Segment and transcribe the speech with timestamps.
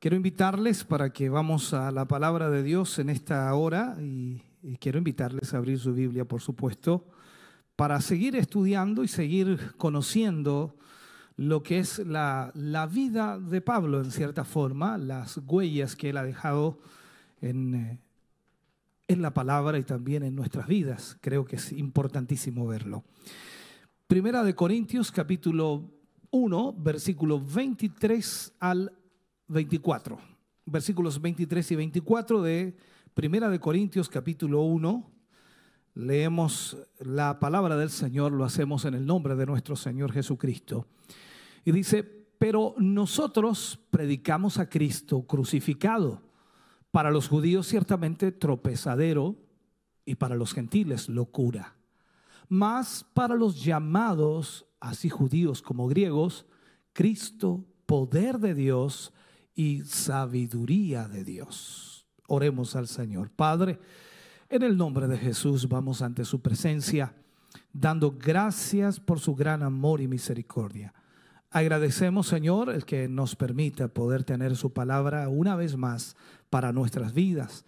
[0.00, 4.40] Quiero invitarles para que vamos a la palabra de Dios en esta hora y,
[4.78, 7.04] quiero invitarles a abrir su Biblia, por supuesto,
[7.76, 10.74] para seguir estudiando y seguir conociendo
[11.36, 16.16] lo que es la, la vida de Pablo, en cierta forma, las huellas que él
[16.16, 16.78] ha dejado
[17.42, 17.98] en, eh,
[19.06, 21.18] en la palabra y también en nuestras vidas.
[21.20, 23.04] Creo que es importantísimo verlo.
[24.06, 25.90] Primera de Corintios capítulo
[26.30, 28.92] 1, versículo 23 al
[29.50, 30.16] 24,
[30.66, 32.76] versículos 23 y 24 de
[33.14, 35.10] Primera de Corintios capítulo 1.
[35.94, 40.86] Leemos la palabra del Señor, lo hacemos en el nombre de nuestro Señor Jesucristo.
[41.64, 42.04] Y dice,
[42.38, 46.22] pero nosotros predicamos a Cristo crucificado,
[46.92, 49.36] para los judíos ciertamente tropezadero
[50.04, 51.76] y para los gentiles locura,
[52.48, 56.46] mas para los llamados, así judíos como griegos,
[56.92, 59.12] Cristo, poder de Dios
[59.60, 62.06] y sabiduría de Dios.
[62.28, 63.28] Oremos al Señor.
[63.28, 63.78] Padre,
[64.48, 67.12] en el nombre de Jesús vamos ante su presencia,
[67.70, 70.94] dando gracias por su gran amor y misericordia.
[71.50, 76.16] Agradecemos, Señor, el que nos permita poder tener su palabra una vez más
[76.48, 77.66] para nuestras vidas.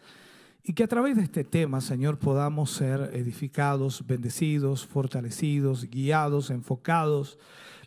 [0.65, 7.39] Y que a través de este tema, Señor, podamos ser edificados, bendecidos, fortalecidos, guiados, enfocados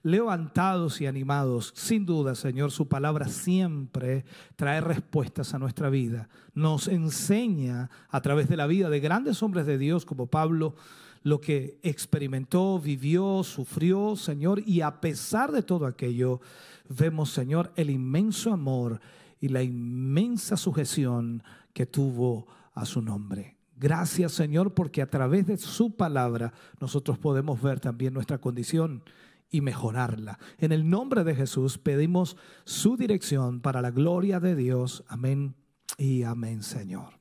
[0.05, 1.73] levantados y animados.
[1.75, 4.23] Sin duda, Señor, su palabra siempre
[4.55, 6.29] trae respuestas a nuestra vida.
[6.53, 10.75] Nos enseña a través de la vida de grandes hombres de Dios como Pablo
[11.23, 16.39] lo que experimentó, vivió, sufrió, Señor, y a pesar de todo aquello,
[16.87, 19.01] vemos, Señor, el inmenso amor
[19.41, 21.41] y la inmensa sujeción
[21.73, 23.57] que tuvo a su nombre.
[23.77, 29.03] Gracias, Señor, porque a través de su palabra nosotros podemos ver también nuestra condición
[29.49, 30.39] y mejorarla.
[30.57, 35.03] En el nombre de Jesús pedimos su dirección para la gloria de Dios.
[35.07, 35.55] Amén
[35.97, 37.19] y amén, Señor.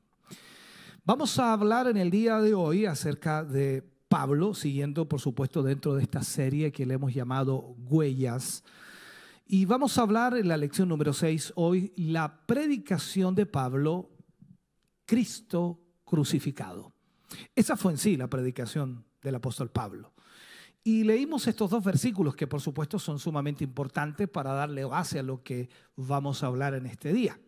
[1.03, 5.93] Vamos a hablar en el día de hoy acerca de Pablo, siguiendo por supuesto dentro
[5.95, 8.63] de esta serie que le hemos llamado Huellas.
[9.45, 14.09] Y vamos a hablar en la lección número 6 hoy, la predicación de Pablo,
[15.05, 16.93] Cristo crucificado.
[17.55, 20.13] Esa fue en sí la predicación del apóstol Pablo.
[20.83, 25.23] Y leímos estos dos versículos que por supuesto son sumamente importantes para darle base a
[25.23, 27.39] lo que vamos a hablar en este día.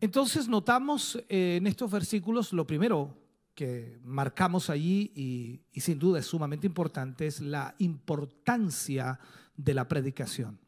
[0.00, 3.16] Entonces notamos eh, en estos versículos lo primero
[3.54, 9.18] que marcamos allí y, sin duda es sumamente importante es la importancia
[9.56, 10.58] de la predicación.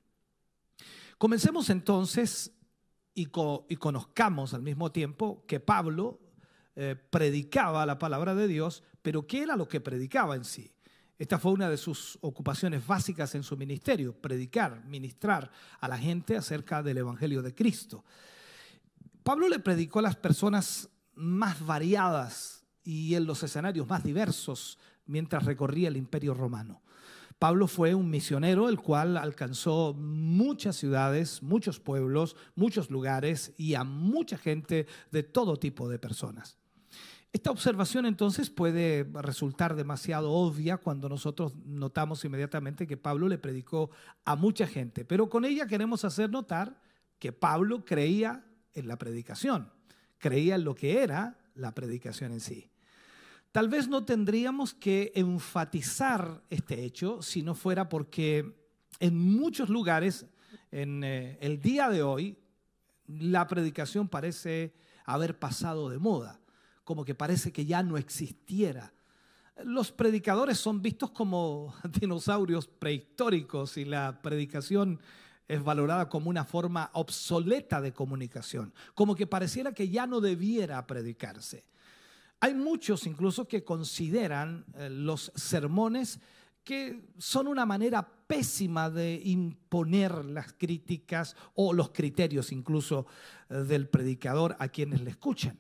[1.19, 2.53] Comencemos entonces
[3.15, 6.21] y, conozcamos al mismo tiempo que Pablo
[6.75, 10.73] eh, predicaba la palabra de Dios, pero ¿qué era lo que predicaba en sí?
[11.17, 16.37] Esta fue una de sus ocupaciones básicas en su ministerio, predicar, ministrar a la gente
[16.37, 18.05] acerca del Evangelio de Cristo.
[19.23, 25.45] Pablo le predicó a las personas más variadas y en los escenarios más diversos mientras
[25.45, 26.83] recorría el imperio romano.
[27.39, 33.85] Pablo fue un misionero el cual alcanzó muchas ciudades, muchos pueblos, muchos lugares y a
[33.85, 36.59] mucha gente de todo tipo de personas.
[37.35, 43.91] Esta observación entonces puede resultar demasiado obvia cuando nosotros notamos inmediatamente que Pablo le predicó
[44.25, 46.81] a mucha gente, pero con ella queremos hacer notar
[47.19, 49.73] que Pablo creía en la predicación,
[50.19, 52.71] creía en lo que era la predicación en sí.
[53.55, 58.53] Tal vez no tendríamos que enfatizar este hecho si no fuera porque
[58.99, 60.27] en muchos lugares,
[60.73, 62.37] en eh, el día de hoy,
[63.07, 66.41] la predicación parece haber pasado de moda
[66.83, 68.93] como que parece que ya no existiera.
[69.63, 74.99] Los predicadores son vistos como dinosaurios prehistóricos y la predicación
[75.47, 80.85] es valorada como una forma obsoleta de comunicación, como que pareciera que ya no debiera
[80.89, 81.63] predicarse.
[82.41, 86.21] Hay muchos incluso que consideran eh, los sermones
[86.63, 93.07] que son una manera pésima de imponer las críticas o los criterios incluso
[93.51, 95.59] eh, del predicador a quienes le escuchan.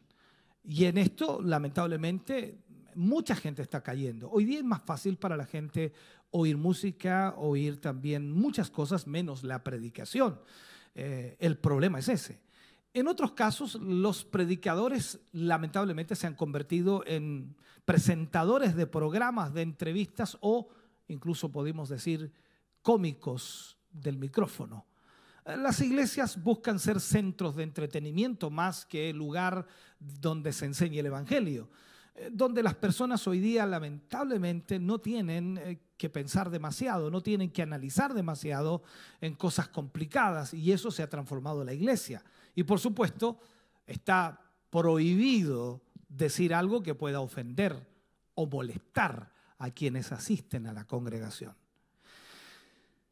[0.65, 2.59] Y en esto, lamentablemente,
[2.95, 4.31] mucha gente está cayendo.
[4.31, 5.93] Hoy día es más fácil para la gente
[6.31, 10.41] oír música, oír también muchas cosas menos la predicación.
[10.95, 12.41] Eh, el problema es ese.
[12.95, 20.39] En otros casos, los predicadores lamentablemente se han convertido en presentadores de programas de entrevistas
[20.41, 20.69] o
[21.09, 22.33] incluso podemos decir
[22.83, 24.87] cómicos del micrófono.
[25.45, 29.67] Las iglesias buscan ser centros de entretenimiento más que lugar
[29.99, 31.69] donde se enseñe el Evangelio,
[32.31, 37.63] donde las personas hoy día lamentablemente no tienen eh, que pensar demasiado, no tienen que
[37.63, 38.83] analizar demasiado
[39.21, 42.23] en cosas complicadas y eso se ha transformado la iglesia.
[42.55, 43.39] Y por supuesto
[43.87, 44.41] está
[44.71, 47.87] prohibido decir algo que pueda ofender
[48.35, 51.55] o molestar a quienes asisten a la congregación.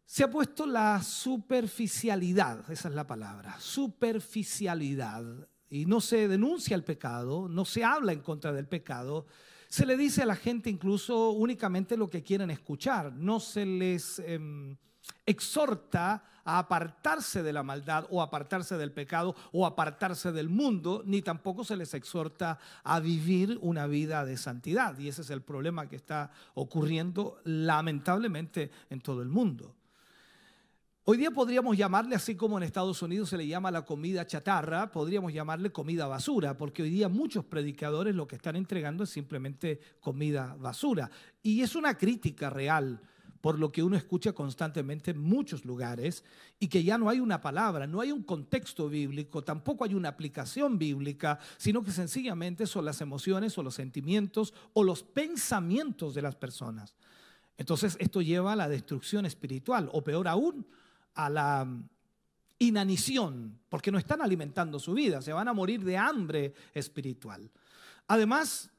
[0.04, 6.84] Se ha puesto la superficialidad, esa es la palabra, superficialidad, y no se denuncia el
[6.84, 9.24] pecado, no se habla en contra del pecado,
[9.68, 14.18] se le dice a la gente incluso únicamente lo que quieren escuchar, no se les
[14.18, 14.76] em,
[15.24, 21.22] exhorta a apartarse de la maldad o apartarse del pecado o apartarse del mundo, ni
[21.22, 24.98] tampoco se les exhorta a vivir una vida de santidad.
[24.98, 29.74] Y ese es el problema que está ocurriendo lamentablemente en todo el mundo.
[31.04, 34.92] Hoy día podríamos llamarle, así como en Estados Unidos se le llama la comida chatarra,
[34.92, 39.80] podríamos llamarle comida basura, porque hoy día muchos predicadores lo que están entregando es simplemente
[39.98, 41.10] comida basura.
[41.42, 43.00] Y es una crítica real
[43.40, 46.22] por lo que uno escucha constantemente en muchos lugares
[46.60, 50.10] y que ya no hay una palabra, no hay un contexto bíblico, tampoco hay una
[50.10, 56.22] aplicación bíblica, sino que sencillamente son las emociones o los sentimientos o los pensamientos de
[56.22, 56.94] las personas.
[57.56, 60.64] Entonces esto lleva a la destrucción espiritual o peor aún,
[61.14, 61.66] a la
[62.58, 67.50] inanición, porque no están alimentando su vida, se van a morir de hambre espiritual.
[68.06, 68.70] Además,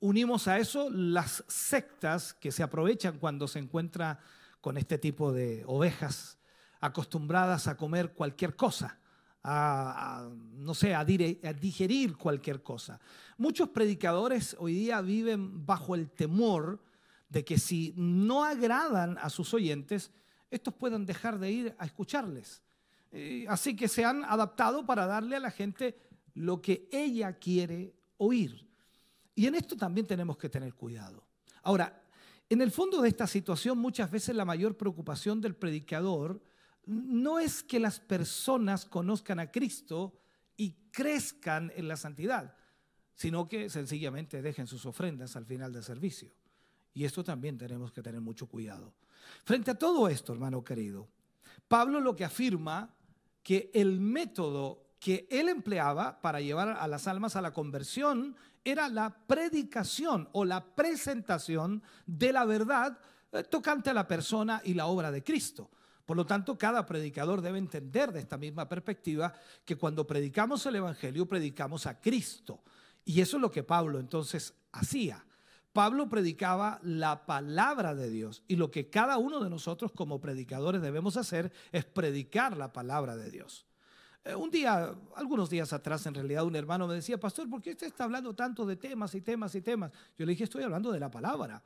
[0.00, 4.20] unimos a eso las sectas que se aprovechan cuando se encuentra
[4.60, 6.38] con este tipo de ovejas
[6.80, 8.98] acostumbradas a comer cualquier cosa,
[9.42, 13.00] a, no sé, a, digerir cualquier cosa.
[13.36, 16.82] Muchos predicadores hoy día viven bajo el temor
[17.28, 20.12] de que si no agradan a sus oyentes,
[20.50, 22.62] estos puedan dejar de ir a escucharles.
[23.10, 25.98] Eh, así que se han adaptado para darle a la gente
[26.34, 28.68] lo que ella quiere oír.
[29.34, 31.24] Y en esto también tenemos que tener cuidado.
[31.62, 32.02] Ahora,
[32.48, 36.40] en el fondo de esta situación, muchas veces la mayor preocupación del predicador
[36.86, 40.18] no es que las personas conozcan a Cristo
[40.56, 42.56] y crezcan en la santidad,
[43.14, 46.32] sino que sencillamente dejen sus ofrendas al final del servicio.
[46.94, 48.94] Y esto también tenemos que tener mucho cuidado.
[49.44, 51.08] Frente a todo esto, hermano querido,
[51.66, 52.94] Pablo lo que afirma
[53.42, 58.88] que el método que él empleaba para llevar a las almas a la conversión era
[58.88, 62.98] la predicación o la presentación de la verdad
[63.32, 65.70] eh, tocante a la persona y la obra de Cristo.
[66.04, 69.32] Por lo tanto, cada predicador debe entender de esta misma perspectiva
[69.64, 72.62] que cuando predicamos el Evangelio, predicamos a Cristo.
[73.04, 75.24] Y eso es lo que Pablo entonces hacía.
[75.72, 80.82] Pablo predicaba la palabra de Dios y lo que cada uno de nosotros como predicadores
[80.82, 83.66] debemos hacer es predicar la palabra de Dios.
[84.24, 87.70] Eh, un día, algunos días atrás, en realidad, un hermano me decía, pastor, ¿por qué
[87.70, 89.92] usted está hablando tanto de temas y temas y temas?
[90.18, 91.62] Yo le dije, estoy hablando de la palabra.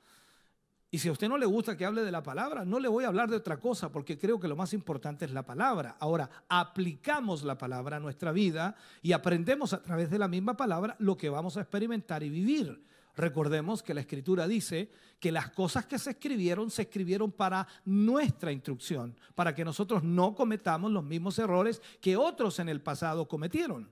[0.95, 3.05] Y si a usted no le gusta que hable de la palabra, no le voy
[3.05, 5.97] a hablar de otra cosa, porque creo que lo más importante es la palabra.
[5.99, 10.95] Ahora, aplicamos la palabra a nuestra vida y aprendemos a través de la misma palabra
[10.99, 12.85] lo que vamos a experimentar y vivir.
[13.17, 14.91] Recordemos que la escritura dice
[15.21, 20.35] que las cosas que se escribieron se escribieron para nuestra instrucción, para que nosotros no
[20.35, 23.91] cometamos los mismos errores que otros en el pasado cometieron.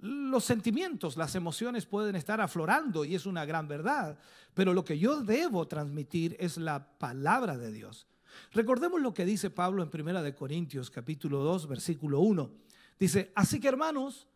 [0.00, 4.18] Los sentimientos, las emociones pueden estar aflorando y es una gran verdad,
[4.54, 8.06] pero lo que yo debo transmitir es la palabra de Dios.
[8.52, 12.50] Recordemos lo que dice Pablo en Primera de Corintios capítulo 2 versículo 1.
[12.98, 14.26] Dice, "Así que hermanos,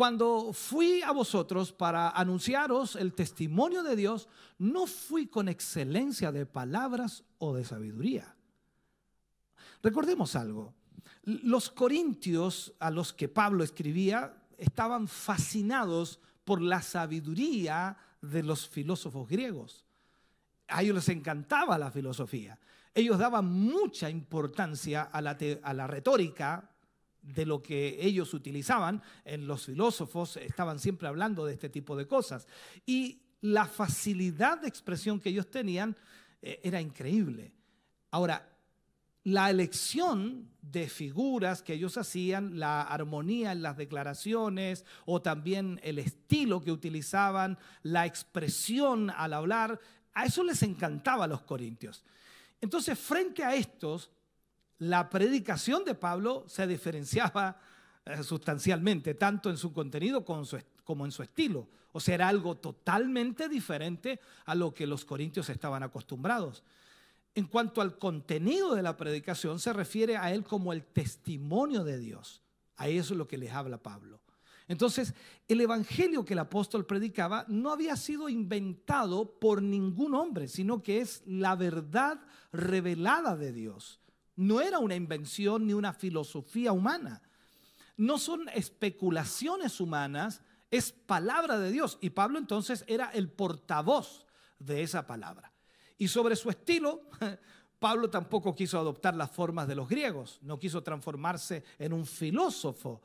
[0.00, 6.46] cuando fui a vosotros para anunciaros el testimonio de Dios, no fui con excelencia de
[6.46, 8.34] palabras o de sabiduría.
[9.82, 10.72] Recordemos algo.
[11.24, 19.28] Los corintios a los que Pablo escribía estaban fascinados por la sabiduría de los filósofos
[19.28, 19.84] griegos.
[20.68, 22.58] A ellos les encantaba la filosofía.
[22.94, 26.69] Ellos daban mucha importancia a la, a la retórica,
[27.22, 32.06] de lo que ellos utilizaban, en los filósofos estaban siempre hablando de este tipo de
[32.06, 32.46] cosas.
[32.86, 35.96] Y la facilidad de expresión que ellos tenían
[36.42, 37.52] eh, era increíble.
[38.10, 38.46] Ahora,
[39.24, 45.98] la elección de figuras que ellos hacían, la armonía en las declaraciones o también el
[45.98, 49.78] estilo que utilizaban, la expresión al hablar,
[50.14, 52.04] a eso les encantaba a los corintios.
[52.60, 54.10] Entonces, frente a estos,
[54.80, 57.60] la predicación de Pablo se diferenciaba
[58.04, 61.68] eh, sustancialmente, tanto en su contenido como en su estilo.
[61.92, 66.62] O sea, era algo totalmente diferente a lo que los corintios estaban acostumbrados.
[67.34, 71.98] En cuanto al contenido de la predicación, se refiere a él como el testimonio de
[71.98, 72.42] Dios.
[72.76, 74.20] A eso es lo que les habla Pablo.
[74.66, 75.14] Entonces,
[75.46, 81.00] el evangelio que el apóstol predicaba no había sido inventado por ningún hombre, sino que
[81.00, 82.20] es la verdad
[82.52, 84.00] revelada de Dios.
[84.36, 87.22] No era una invención ni una filosofía humana.
[87.96, 91.98] No son especulaciones humanas, es palabra de Dios.
[92.00, 94.26] Y Pablo entonces era el portavoz
[94.58, 95.52] de esa palabra.
[95.98, 97.02] Y sobre su estilo,
[97.78, 103.02] Pablo tampoco quiso adoptar las formas de los griegos, no quiso transformarse en un filósofo.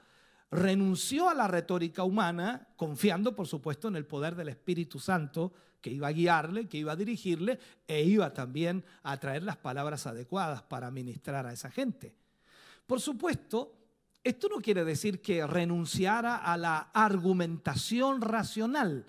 [0.51, 5.53] Renunció a la retórica humana, confiando, por supuesto, en el poder del Espíritu Santo
[5.85, 10.07] que iba a guiarle, que iba a dirigirle e iba también a traer las palabras
[10.07, 12.11] adecuadas para ministrar a esa gente.
[12.87, 13.77] Por supuesto,
[14.23, 19.05] esto no quiere decir que renunciara a la argumentación racional.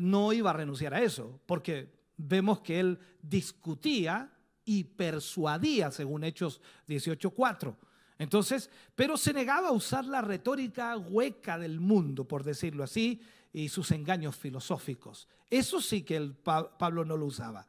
[0.00, 4.32] No iba a renunciar a eso, porque vemos que él discutía
[4.64, 7.76] y persuadía, según Hechos 18.4.
[8.18, 13.22] Entonces, pero se negaba a usar la retórica hueca del mundo, por decirlo así,
[13.52, 15.28] y sus engaños filosóficos.
[15.48, 17.66] Eso sí que el Pablo no lo usaba.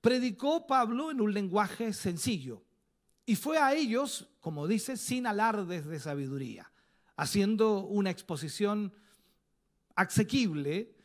[0.00, 2.64] Predicó Pablo en un lenguaje sencillo,
[3.26, 6.72] y fue a ellos, como dice, sin alardes de sabiduría,
[7.16, 8.92] haciendo una exposición
[9.94, 10.96] asequible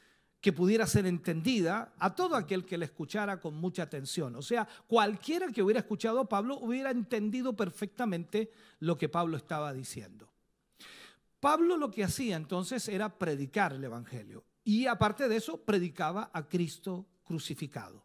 [0.41, 4.35] que pudiera ser entendida a todo aquel que le escuchara con mucha atención.
[4.35, 9.73] O sea, cualquiera que hubiera escuchado a Pablo hubiera entendido perfectamente lo que Pablo estaba
[9.73, 10.31] diciendo.
[11.45, 16.47] Pablo lo que hacía entonces era predicar el Evangelio y aparte de eso predicaba a
[16.47, 18.03] Cristo crucificado.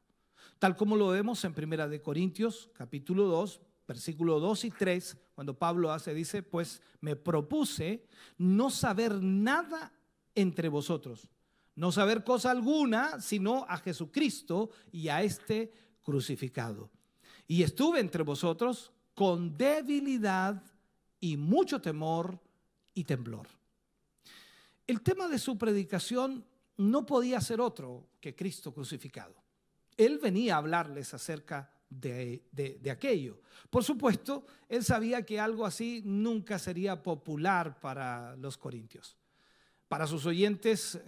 [0.58, 5.58] Tal como lo vemos en Primera de Corintios capítulo 2, versículo 2 y 3, cuando
[5.58, 8.04] Pablo hace, dice, pues me propuse
[8.36, 9.90] no saber nada
[10.34, 11.30] entre vosotros,
[11.76, 16.90] no saber cosa alguna, sino a Jesucristo y a este crucificado.
[17.48, 20.62] Y estuve entre vosotros con debilidad
[21.20, 22.38] y mucho temor
[22.94, 23.48] y temblor.
[24.86, 26.44] El tema de su predicación
[26.76, 29.34] no podía ser otro que Cristo crucificado.
[29.96, 33.40] Él venía a hablarles acerca de, aquello.
[33.68, 39.16] Por supuesto, él sabía que algo así nunca sería popular para los corintios.
[39.88, 40.98] Para sus oyentes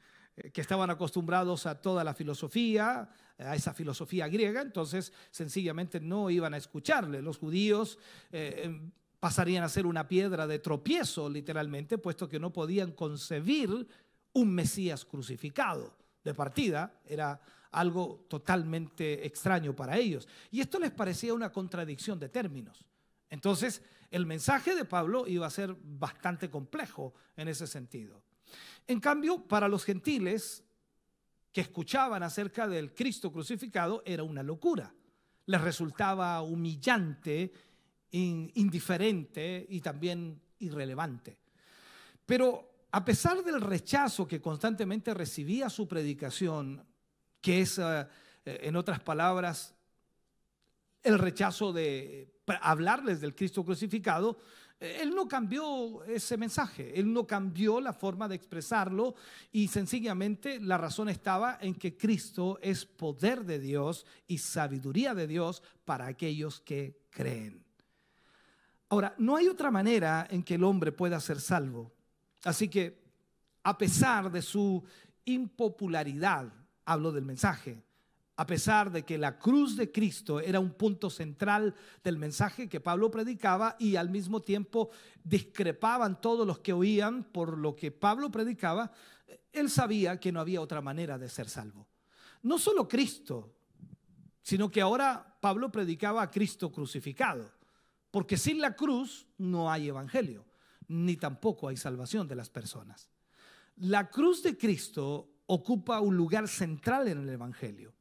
[0.52, 6.54] que estaban acostumbrados a toda la filosofía, a esa filosofía griega, entonces sencillamente no iban
[6.54, 7.20] a escucharle.
[7.20, 7.98] Los judíos
[8.32, 13.86] eh, em, pasarían a ser una piedra de tropiezo, literalmente, puesto que no podían concebir
[14.32, 15.96] un Mesías crucificado.
[16.22, 20.28] De partida, era algo totalmente extraño para ellos.
[20.50, 22.84] Y esto les parecía una contradicción de términos.
[23.30, 28.22] Entonces, el mensaje de Pablo iba a ser bastante complejo en ese sentido.
[28.86, 30.64] En cambio, para los gentiles
[31.52, 34.94] que escuchaban acerca del Cristo crucificado, era una locura.
[35.46, 37.52] Les resultaba humillante,
[38.12, 41.38] indiferente y también irrelevante.
[42.24, 46.84] Pero a pesar del rechazo que constantemente recibía su predicación,
[47.40, 48.06] que es, eh,
[48.44, 49.74] en otras palabras,
[51.02, 54.38] el rechazo de hablarles del Cristo crucificado,
[54.80, 59.14] eh, él no cambió ese mensaje, él no cambió la forma de expresarlo
[59.52, 65.26] y sencillamente la razón estaba en que Cristo es poder de Dios y sabiduría de
[65.26, 67.67] Dios para aquellos que creen.
[68.90, 71.92] Ahora, no hay otra manera en que el hombre pueda ser salvo.
[72.44, 73.02] Así que,
[73.62, 74.82] a pesar de su
[75.24, 76.50] impopularidad,
[76.84, 77.82] hablo del mensaje.
[78.36, 82.80] A pesar de que la cruz de Cristo era un punto central del mensaje que
[82.80, 84.90] Pablo predicaba y al mismo tiempo
[85.24, 88.92] discrepaban todos los que oían por lo que Pablo predicaba,
[89.52, 91.88] él sabía que no había otra manera de ser salvo.
[92.42, 93.52] No solo Cristo,
[94.40, 97.50] sino que ahora Pablo predicaba a Cristo crucificado,
[98.10, 100.44] porque sin la cruz no hay evangelio,
[100.88, 103.10] ni tampoco hay salvación de las personas.
[103.76, 107.94] La cruz de Cristo ocupa un lugar central en el Evangelio.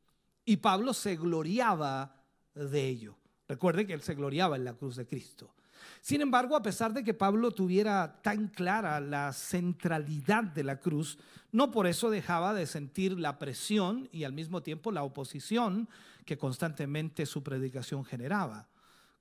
[0.45, 2.15] Y Pablo se gloriaba
[2.53, 3.17] de ello.
[3.47, 5.53] Recuerde que él se gloriaba en la cruz de Cristo.
[6.01, 11.17] Sin embargo, a pesar de que Pablo tuviera tan clara la centralidad de la cruz,
[11.51, 15.87] no por eso dejaba de sentir la presión y al mismo tiempo la oposición
[16.25, 18.67] que constantemente su predicación generaba.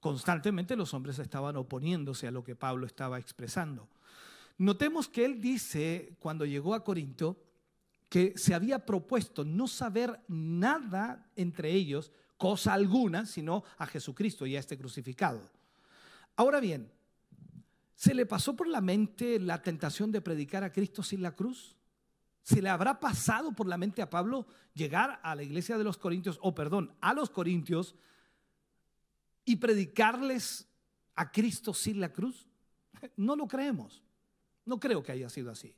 [0.07, 3.89] Constantemente los hombres estaban oponiéndose a lo que Pablo estaba expresando.
[4.57, 7.43] Notemos que él dice, cuando llegó a Corinto,
[8.09, 14.55] que se había propuesto no saber nada entre ellos, cosa alguna, sino a Jesucristo y
[14.55, 15.41] a este crucificado.
[16.37, 16.93] Ahora bien,
[17.97, 21.75] ¿Se le pasó por la mente la tentación de predicar a Cristo sin la cruz?
[22.43, 25.97] ¿Se le habrá pasado por la mente a Pablo llegar a la iglesia de los
[25.97, 27.95] Corintios, o perdón, a los Corintios
[29.47, 30.69] y predicarles
[31.15, 32.47] a Cristo sin la cruz?
[33.17, 34.03] No lo creemos.
[34.67, 35.75] No creo que haya sido así.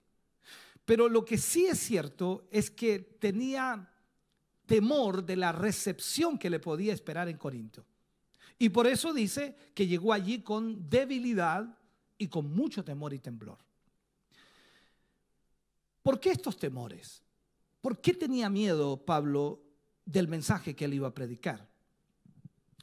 [0.85, 3.93] Pero lo que sí es cierto es que tenía
[4.67, 7.85] temor de la recepción que le podía esperar en Corinto.
[8.59, 11.79] Y por eso dice que llegó allí con debilidad
[12.17, 13.59] y con mucho temor y temblor.
[16.03, 17.23] ¿Por qué estos temores?
[17.83, 19.63] ¿Por qué tenía miedo Pablo
[20.07, 21.68] del mensaje que él iba a predicar?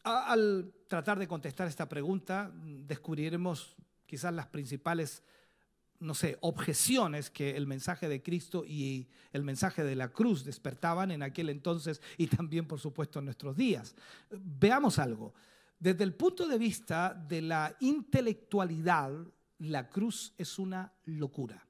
[0.06, 5.24] Al tratar de contestar esta pregunta, descubriremos quizás las principales,
[6.00, 11.10] no sé, objeciones que el mensaje de Cristo y el mensaje de la cruz despertaban
[11.10, 13.96] en aquel entonces y también, por supuesto, en nuestros días.
[14.30, 15.34] Veamos algo.
[15.80, 19.12] Desde el punto de vista de la intelectualidad,
[19.58, 21.66] la cruz es una locura.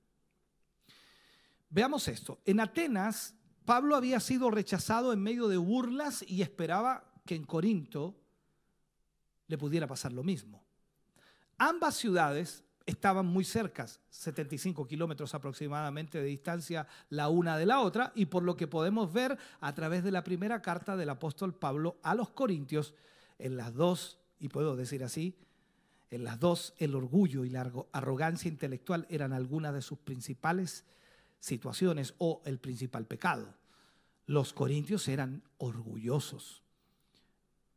[1.69, 2.41] Veamos esto.
[2.43, 8.24] En Atenas, Pablo había sido rechazado en medio de burlas y esperaba que en Corinto
[9.47, 10.63] le pudiera pasar lo mismo.
[11.57, 18.11] Ambas ciudades estaban muy cercas, 75 kilómetros aproximadamente de distancia la una de la otra,
[18.15, 21.97] y por lo que podemos ver a través de la primera carta del apóstol Pablo
[22.03, 22.93] a los Corintios,
[23.39, 25.37] en las dos, y puedo decir así,
[26.11, 30.85] en las dos el orgullo y la arrogancia intelectual eran algunas de sus principales
[31.39, 33.53] situaciones o el principal pecado.
[34.25, 36.63] Los corintios eran orgullosos.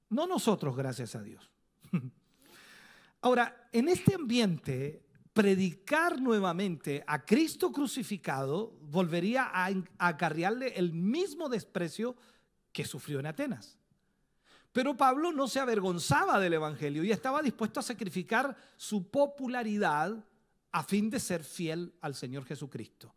[0.09, 1.51] No nosotros, gracias a Dios.
[3.21, 12.17] Ahora, en este ambiente, predicar nuevamente a Cristo crucificado volvería a acarrearle el mismo desprecio
[12.73, 13.79] que sufrió en Atenas.
[14.73, 20.25] Pero Pablo no se avergonzaba del Evangelio y estaba dispuesto a sacrificar su popularidad
[20.73, 23.15] a fin de ser fiel al Señor Jesucristo.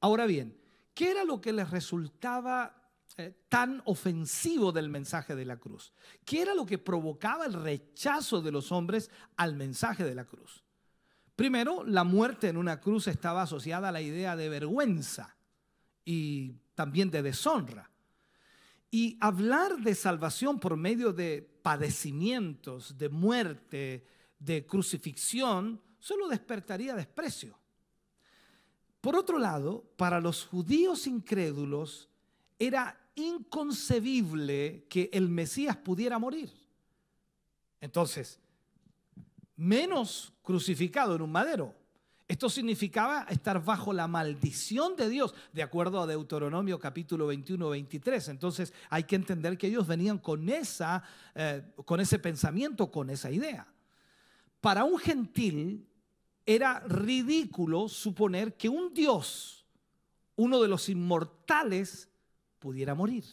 [0.00, 0.56] Ahora bien,
[0.94, 2.77] ¿qué era lo que les resultaba
[3.18, 5.92] eh, tan ofensivo del mensaje de la cruz?
[6.24, 10.62] ¿Qué era lo que provocaba el rechazo de los hombres al mensaje de la cruz?
[11.34, 15.36] Primero, la muerte en una cruz estaba asociada a la idea de vergüenza
[16.04, 17.90] y también de deshonra.
[18.90, 24.06] Y hablar de salvación por medio de padecimientos, de muerte,
[24.38, 27.58] de crucifixión, solo despertaría desprecio.
[29.00, 32.08] Por otro lado, para los judíos incrédulos
[32.58, 36.50] era inconcebible que el Mesías pudiera morir.
[37.80, 38.40] Entonces,
[39.56, 41.74] menos crucificado en un madero.
[42.28, 48.28] Esto significaba estar bajo la maldición de Dios, de acuerdo a Deuteronomio capítulo 21, 23.
[48.28, 51.02] Entonces hay que entender que ellos venían con, esa,
[51.34, 53.66] eh, con ese pensamiento, con esa idea.
[54.60, 55.88] Para un gentil
[56.44, 59.64] era ridículo suponer que un Dios,
[60.36, 62.08] uno de los inmortales,
[62.58, 63.24] pudiera morir.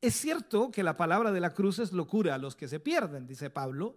[0.00, 3.26] Es cierto que la palabra de la cruz es locura a los que se pierden,
[3.26, 3.96] dice Pablo.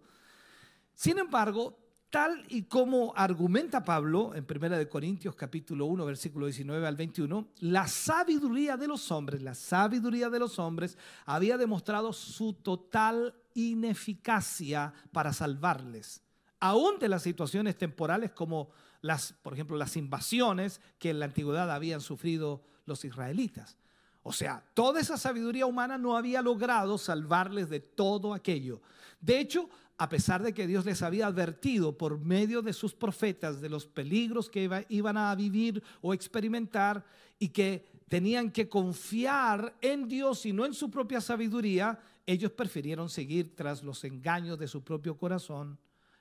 [0.94, 1.78] Sin embargo,
[2.10, 7.88] Tal y como argumenta Pablo en 1 Corintios capítulo 1 versículo 19 al 21, la
[7.88, 10.98] sabiduría de los hombres, la sabiduría de los hombres
[11.28, 16.24] había demostrado su total ineficacia para salvarles,
[16.60, 18.72] aún de las situaciones temporales como
[19.02, 23.78] las, por ejemplo, las invasiones que en la antigüedad habían sufrido los israelitas.
[24.24, 28.82] O sea, toda esa sabiduría humana no había logrado salvarles de todo aquello.
[29.22, 33.62] De hecho, a pesar de que Dios les había advertido por medio de sus profetas
[33.62, 37.06] de los peligros que iban a vivir o experimentar
[37.38, 43.10] y que tenían que confiar en Dios y no en su propia sabiduría, ellos prefirieron
[43.10, 45.78] seguir tras los engaños de su propio corazón,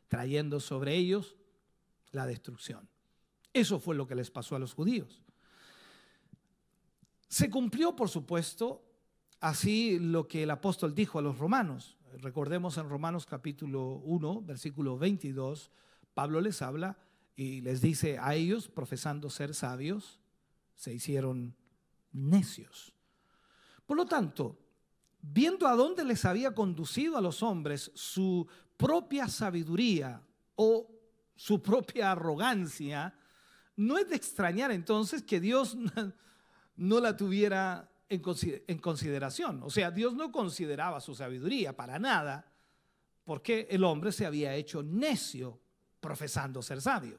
[0.08, 1.36] trayendo sobre ellos
[2.12, 2.88] la destrucción.
[3.52, 5.22] Eso fue lo que les pasó a los judíos.
[7.28, 8.82] Se cumplió, por supuesto,
[9.40, 11.98] así lo que el apóstol dijo a los romanos.
[12.20, 15.70] Recordemos en Romanos capítulo 1, versículo 22,
[16.14, 16.98] Pablo les habla
[17.36, 20.18] y les dice a ellos, profesando ser sabios,
[20.74, 21.54] se hicieron
[22.12, 22.94] necios.
[23.86, 24.58] Por lo tanto,
[25.20, 30.22] viendo a dónde les había conducido a los hombres su propia sabiduría
[30.56, 30.90] o
[31.36, 33.14] su propia arrogancia,
[33.76, 35.76] no es de extrañar entonces que Dios
[36.78, 39.62] no la tuviera en consideración.
[39.62, 42.50] O sea, Dios no consideraba su sabiduría para nada,
[43.24, 45.60] porque el hombre se había hecho necio
[46.00, 47.18] profesando ser sabio.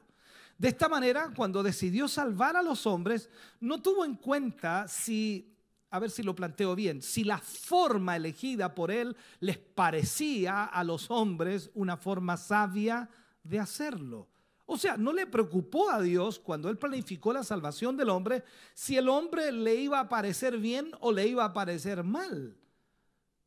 [0.58, 5.54] De esta manera, cuando decidió salvar a los hombres, no tuvo en cuenta si,
[5.90, 10.82] a ver si lo planteo bien, si la forma elegida por él les parecía a
[10.84, 13.08] los hombres una forma sabia
[13.42, 14.28] de hacerlo.
[14.72, 18.96] O sea, no le preocupó a Dios cuando Él planificó la salvación del hombre si
[18.96, 22.56] el hombre le iba a parecer bien o le iba a parecer mal.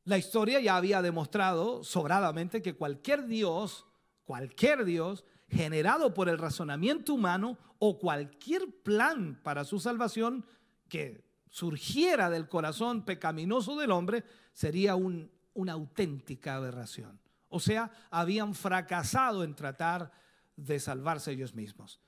[0.04, 3.86] La historia ya había demostrado sobradamente que cualquier Dios,
[4.26, 10.46] cualquier Dios generado por el razonamiento humano o cualquier plan para su salvación
[10.90, 17.18] que surgiera del corazón pecaminoso del hombre sería una auténtica aberración.
[17.48, 20.12] O sea, habían fracasado en tratar
[20.56, 22.00] de salvarse ellos mismos.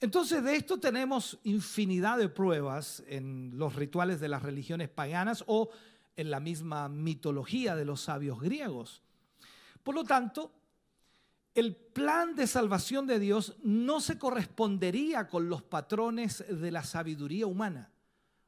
[0.00, 5.70] Entonces de esto tenemos infinidad de pruebas en los rituales de las religiones paganas o
[6.16, 9.02] en la misma mitología de los sabios griegos.
[9.82, 10.52] Por lo tanto,
[11.54, 17.46] el plan de salvación de Dios no se correspondería con los patrones de la sabiduría
[17.46, 17.90] humana.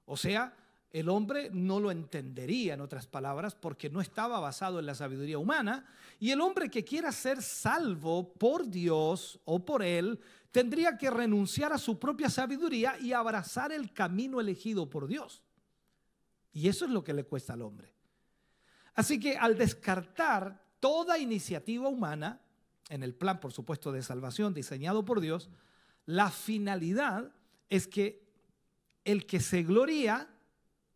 [0.05, 0.55] O sea,
[0.93, 5.39] el hombre no lo entendería, en otras palabras, porque no estaba basado en la sabiduría
[5.39, 5.87] humana.
[6.19, 10.19] Y el hombre que quiera ser salvo por Dios o por Él,
[10.51, 15.43] tendría que renunciar a su propia sabiduría y abrazar el camino elegido por Dios.
[16.53, 17.95] Y eso es lo que le cuesta al hombre.
[18.95, 22.41] Así que al descartar toda iniciativa humana,
[22.89, 25.51] en el plan, por supuesto, de salvación diseñado por Dios,
[26.07, 27.31] la finalidad
[27.69, 28.27] es que
[29.05, 30.29] el que se gloría,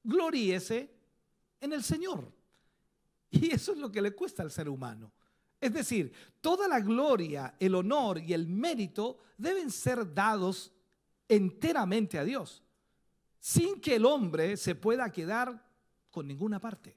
[0.02, 0.90] gloríese
[1.60, 2.32] en el Señor.
[3.30, 5.12] Y eso es lo que le cuesta al ser humano.
[5.60, 10.72] Es decir, toda la gloria, el honor y el mérito deben ser dados
[11.28, 12.62] enteramente a Dios,
[13.38, 15.64] sin que el hombre se pueda quedar
[16.10, 16.96] con ninguna parte.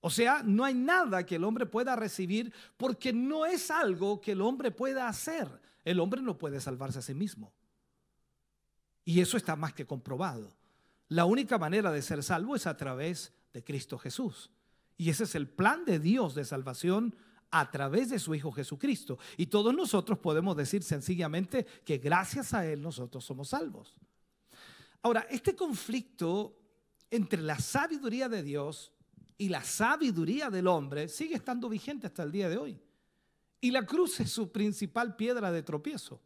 [0.00, 4.32] O sea, no hay nada que el hombre pueda recibir porque no es algo que
[4.32, 5.60] el hombre pueda hacer.
[5.84, 7.52] El hombre no puede salvarse a sí mismo.
[9.04, 10.54] Y eso está más que comprobado.
[11.10, 14.48] La única manera de ser salvo es a través de Cristo Jesús.
[14.96, 17.16] Y ese es el plan de Dios de salvación
[17.50, 19.18] a través de su Hijo Jesucristo.
[19.36, 23.96] Y todos nosotros podemos decir sencillamente que gracias a Él nosotros somos salvos.
[25.02, 26.56] Ahora, este conflicto
[27.10, 28.92] entre la sabiduría de Dios
[29.36, 32.80] y la sabiduría del hombre sigue estando vigente hasta el día de hoy.
[33.60, 36.22] Y la cruz es su principal piedra de tropiezo.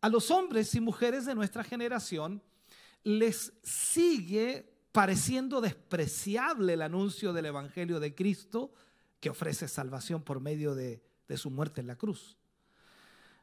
[0.00, 2.42] A los hombres y mujeres de nuestra generación
[3.04, 8.72] les sigue pareciendo despreciable el anuncio del Evangelio de Cristo
[9.20, 11.02] que ofrece salvación por medio de,
[11.36, 12.36] su muerte en la cruz.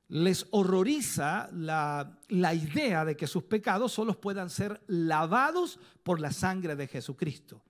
[0.09, 6.75] Les horroriza la, idea de que sus pecados solo puedan ser lavados por la sangre
[6.75, 7.63] de Jesucristo.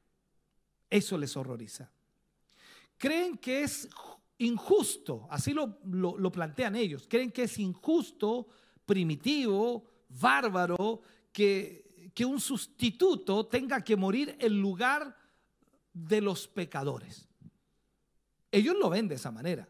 [0.89, 1.89] Eso les horroriza.
[2.97, 3.87] Creen que es
[4.39, 8.47] injusto, así lo, plantean ellos, creen que es injusto,
[8.85, 15.15] primitivo, bárbaro, que que un sustituto tenga que morir en lugar
[15.93, 17.27] de los pecadores.
[18.51, 19.67] Ellos lo ven de esa manera.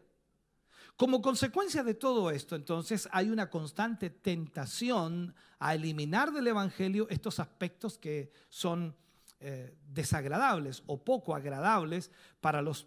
[0.96, 7.40] Como consecuencia de todo esto, entonces hay una constante tentación a eliminar del Evangelio estos
[7.40, 8.96] aspectos que son
[9.38, 12.86] eh, desagradables o poco agradables para los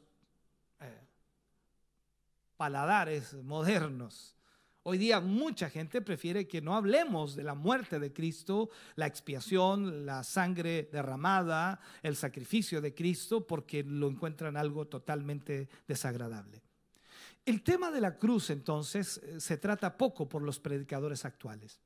[0.79, 1.07] eh,
[2.57, 4.36] paladares modernos.
[4.86, 10.06] Hoy día mucha gente prefiere que no hablemos de la muerte de Cristo, la expiación,
[10.06, 16.62] la sangre derramada, el sacrificio de Cristo, porque lo encuentran algo totalmente desagradable.
[17.46, 21.80] El tema de la cruz entonces eh, se trata poco por los predicadores actuales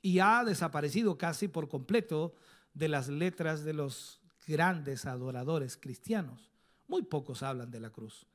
[0.00, 2.34] y ha desaparecido casi por completo
[2.72, 6.50] de las letras de los grandes adoradores cristianos.
[6.88, 8.26] Muy pocos hablan de la cruz.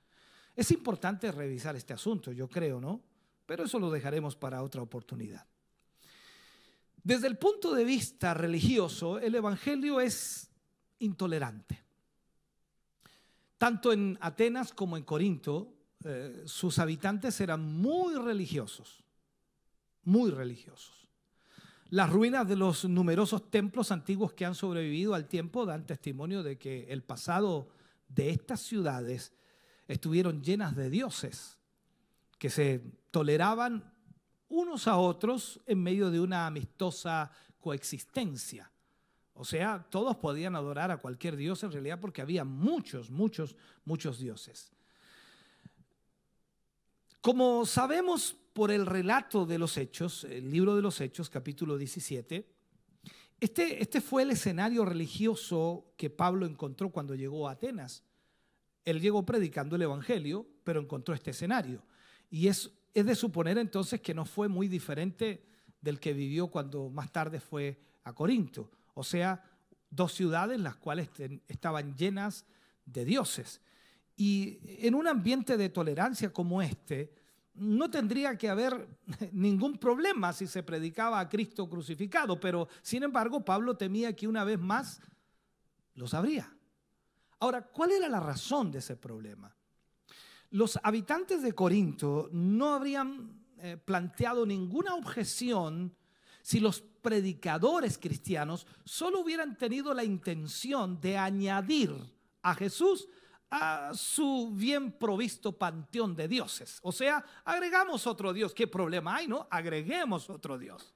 [0.55, 3.01] Es importante revisar este asunto, yo creo, ¿no?
[3.47, 5.47] Pero eso lo dejaremos para otra oportunidad.
[7.01, 10.51] Desde el punto de vista religioso, el Evangelio es
[10.99, 11.83] intolerante.
[13.57, 19.03] Tanto en Atenas como en Corinto, eh, sus habitantes eran muy religiosos,
[20.03, 21.07] muy religiosos.
[21.89, 26.57] Las ruinas de los numerosos templos antiguos que han sobrevivido al tiempo dan testimonio de
[26.57, 27.69] que el pasado
[28.09, 29.31] de estas ciudades
[29.87, 31.57] estuvieron llenas de dioses
[32.37, 32.81] que se
[33.17, 33.83] toleraban
[34.47, 38.71] unos a otros en medio de una amistosa coexistencia.
[39.33, 44.19] O sea, todos podían adorar a cualquier dios en realidad porque había muchos, muchos, muchos
[44.19, 44.71] dioses.
[47.19, 52.47] Como sabemos por el relato de los Hechos, el libro de los Hechos, capítulo 17,
[53.39, 58.03] este, este fue el escenario religioso que Pablo encontró cuando llegó a Atenas.
[58.85, 61.81] Él llegó predicando el Evangelio, pero encontró este escenario.
[62.29, 65.43] Y es, es de suponer entonces que no fue muy diferente
[65.81, 68.71] del que vivió cuando más tarde fue a Corinto.
[68.93, 69.43] O sea,
[69.89, 71.09] dos ciudades las cuales
[71.47, 72.45] estaban llenas
[72.85, 73.61] de dioses.
[74.15, 77.13] Y en un ambiente de tolerancia como este,
[77.53, 78.87] no tendría que haber
[79.31, 84.43] ningún problema si se predicaba a Cristo crucificado, pero sin embargo Pablo temía que una
[84.43, 85.01] vez más
[85.95, 86.53] lo sabría.
[87.39, 89.55] Ahora, ¿cuál era la razón de ese problema?
[90.51, 95.95] Los habitantes de Corinto no habrían eh, planteado ninguna objeción
[96.41, 101.93] si los predicadores cristianos solo hubieran tenido la intención de añadir
[102.41, 103.07] a Jesús
[103.49, 106.79] a su bien provisto panteón de dioses.
[106.83, 108.53] O sea, agregamos otro Dios.
[108.53, 109.47] ¿Qué problema hay, no?
[109.49, 110.93] Agreguemos otro Dios.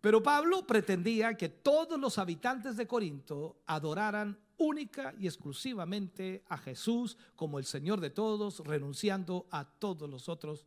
[0.00, 7.16] Pero Pablo pretendía que todos los habitantes de Corinto adoraran única y exclusivamente a Jesús
[7.34, 10.66] como el Señor de todos, renunciando a todos los otros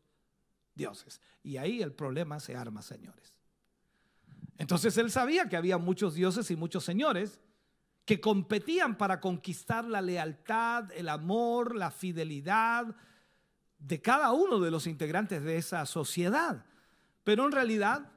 [0.76, 1.22] dioses.
[1.44, 3.40] Y ahí el problema se arma, señores.
[4.58, 7.40] Entonces él sabía que había muchos dioses y muchos señores,
[8.06, 12.96] que competían para conquistar la lealtad, el amor, la fidelidad
[13.78, 16.66] de cada uno de los integrantes de esa sociedad.
[17.24, 18.12] Pero en realidad,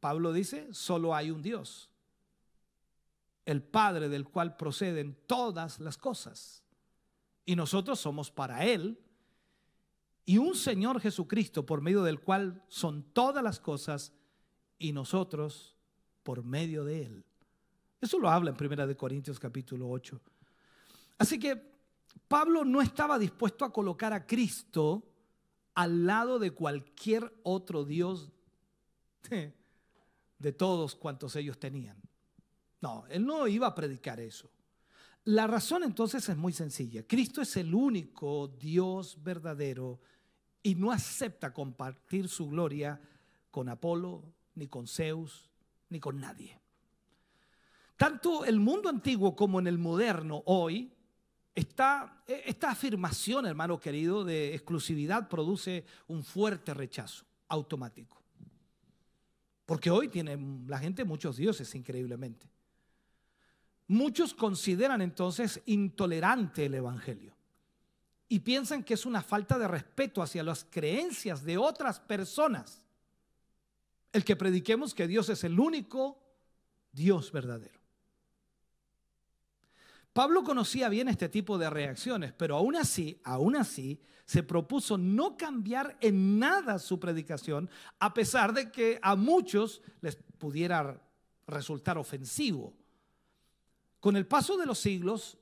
[0.00, 1.90] Pablo dice, solo hay un Dios,
[3.46, 6.62] el Padre del cual proceden todas las cosas.
[7.44, 8.98] Y nosotros somos para Él.
[10.24, 14.12] Y un Señor Jesucristo por medio del cual son todas las cosas
[14.78, 15.76] y nosotros
[16.22, 17.24] por medio de Él.
[18.00, 20.20] Eso lo habla en Primera de Corintios capítulo 8.
[21.18, 21.74] Así que
[22.28, 25.10] Pablo no estaba dispuesto a colocar a Cristo
[25.74, 28.30] al lado de cualquier otro Dios
[30.38, 31.96] de, todos cuantos ellos tenían.
[32.84, 34.50] No, él no iba a predicar eso.
[35.24, 37.02] La razón entonces es muy sencilla.
[37.06, 40.02] Cristo es el único Dios verdadero
[40.62, 43.00] y no acepta compartir su gloria
[43.50, 44.22] con Apolo,
[44.54, 45.48] ni con Zeus,
[45.88, 46.60] ni con nadie.
[47.96, 50.92] Tanto el mundo antiguo como en el moderno hoy,
[51.54, 58.20] esta, esta afirmación, hermano querido, de exclusividad produce un fuerte rechazo automático.
[59.64, 62.52] Porque hoy tiene la gente muchos dioses, increíblemente.
[63.94, 67.32] Muchos consideran entonces intolerante el Evangelio
[68.28, 72.82] y piensan que es una falta de respeto hacia las creencias de otras personas
[74.12, 76.20] el que prediquemos que Dios es el único
[76.90, 77.78] Dios verdadero.
[80.12, 85.36] Pablo conocía bien este tipo de reacciones, pero aún así, aún así, se propuso no
[85.36, 91.00] cambiar en nada su predicación, a pesar de que a muchos les pudiera
[91.46, 92.74] resultar ofensivo.
[94.04, 95.38] Con el paso de los siglos,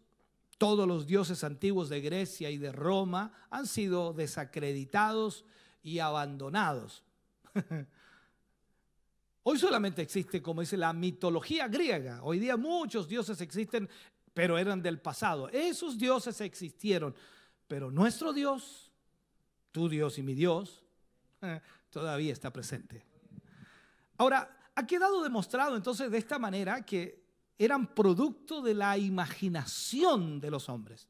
[0.57, 5.45] todos los dioses antiguos de Grecia y de Roma han sido desacreditados
[5.83, 7.03] y abandonados.
[9.43, 12.21] Hoy solamente existe, como dice la mitología griega.
[12.23, 13.91] Hoy día muchos dioses existen
[14.33, 15.49] pero eran del pasado.
[15.49, 17.17] Esos dioses existieron,
[17.67, 18.93] pero nuestro Dios,
[19.73, 20.85] tu Dios y mi Dios,
[21.91, 23.05] todavía está presente.
[24.19, 27.22] Ahora, ha quedado demostrado entonces de esta manera que
[27.65, 31.09] eran producto de la imaginación de los hombres.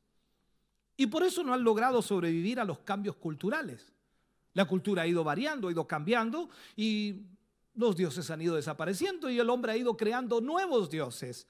[0.97, 3.93] Y por eso no han logrado sobrevivir a los cambios culturales.
[4.55, 7.23] La cultura ha ido variando, ha ido cambiando y
[7.75, 11.47] los dioses han ido desapareciendo y el hombre ha ido creando nuevos dioses.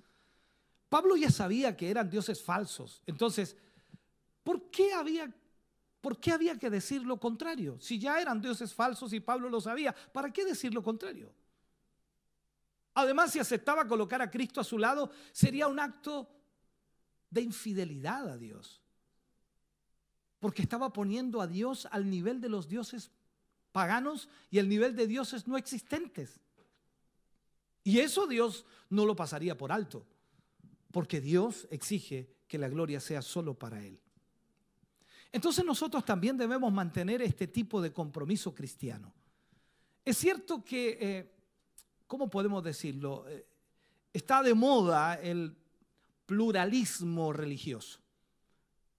[0.89, 3.03] Pablo ya sabía que eran dioses falsos.
[3.07, 3.57] Entonces,
[4.45, 5.35] ¿por qué había,
[6.01, 7.77] por qué había que decir lo contrario?
[7.81, 11.33] Si ya eran dioses falsos y Pablo lo sabía, ¿para qué decir lo contrario?
[12.95, 16.29] Además, si aceptaba colocar a Cristo a su lado, sería un acto
[17.31, 18.83] de infidelidad a Dios.
[20.39, 23.11] Porque estaba poniendo a Dios al nivel de los dioses
[23.71, 26.41] paganos y el nivel de dioses no existentes.
[27.85, 30.07] Y eso Dios no lo pasaría por alto
[30.93, 33.99] porque Dios exige que la gloria sea solo para Él.
[35.33, 39.13] Entonces nosotros también debemos mantener este tipo de compromiso cristiano.
[40.05, 41.33] Es cierto que, eh,
[42.13, 43.25] ¿cómo podemos decirlo?
[43.27, 43.47] Eh,
[44.13, 45.57] está de moda el
[46.27, 48.01] pluralismo religioso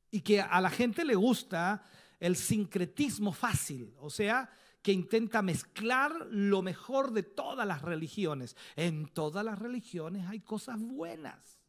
[0.10, 1.86] y que a la gente le gusta
[2.19, 4.49] el sincretismo fácil, o sea,
[4.82, 8.58] que intenta mezclar lo mejor de todas las religiones.
[8.76, 11.60] En todas las religiones hay cosas buenas.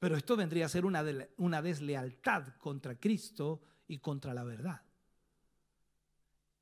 [0.00, 1.04] Pero esto vendría a ser una,
[1.36, 4.82] una deslealtad contra Cristo y contra la verdad.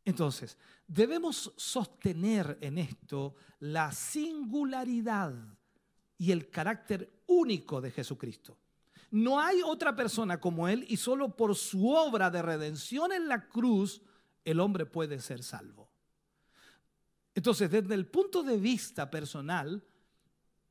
[0.09, 5.35] Entonces, debemos sostener en esto la singularidad
[6.17, 8.57] y el carácter único de Jesucristo.
[9.11, 13.49] No hay otra persona como Él y solo por su obra de redención en la
[13.49, 14.01] cruz
[14.47, 15.91] el hombre puede ser salvo.
[17.35, 19.85] Entonces, desde el punto de vista personal,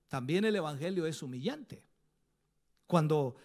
[0.07, 1.83] también el Evangelio es humillante.
[2.87, 3.35] Cuando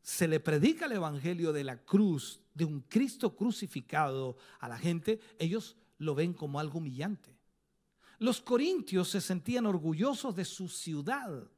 [0.00, 5.18] se le predica el Evangelio de la cruz de un Cristo crucificado a la gente,
[5.38, 7.34] ellos lo ven como algo humillante.
[8.18, 11.48] Los corintios se sentían orgullosos de su ciudad.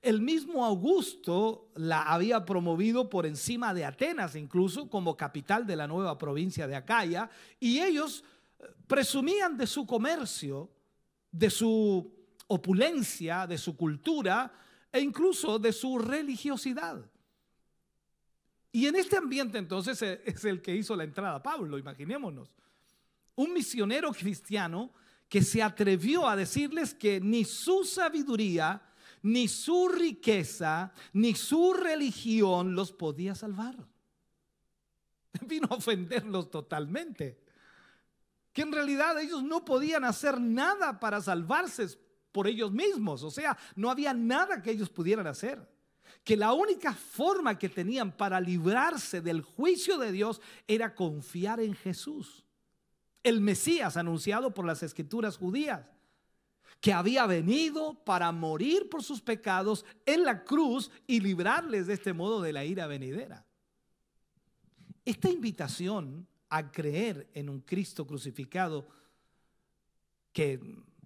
[0.00, 5.86] El mismo Augusto la había promovido por encima de Atenas, incluso como capital de la
[5.86, 7.28] nueva provincia de Acaya,
[7.60, 8.24] y ellos
[8.58, 10.70] eh, presumían de su comercio,
[11.30, 12.10] de su
[12.46, 14.50] opulencia, de su cultura
[14.90, 17.11] e incluso de su religiosidad.
[18.72, 22.50] Y en este ambiente entonces eh, es el que hizo la entrada Pablo, imaginémonos.
[23.36, 24.92] Un misionero cristiano
[25.28, 28.82] que se atrevió a decirles que ni su sabiduría,
[29.22, 33.76] ni su riqueza, ni su religión los podía salvar.
[35.46, 37.40] Vino a ofenderlos totalmente.
[38.52, 41.86] Que en realidad ellos no podían hacer nada para salvarse
[42.30, 43.22] por ellos mismos.
[43.22, 45.66] O sea, no había nada que ellos pudieran hacer.
[46.24, 51.74] Que la única forma que tenían para librarse del juicio de Dios era confiar en
[51.74, 52.44] Jesús
[53.22, 55.86] el Mesías anunciado por las escrituras judías,
[56.80, 62.12] que había venido para morir por sus pecados en la cruz y librarles de este
[62.12, 63.46] modo de la ira venidera.
[65.04, 68.88] Esta invitación a creer en un Cristo crucificado
[70.32, 70.60] que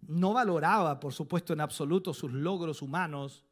[0.06, 3.44] no valoraba, por supuesto, en absoluto sus logros humanos,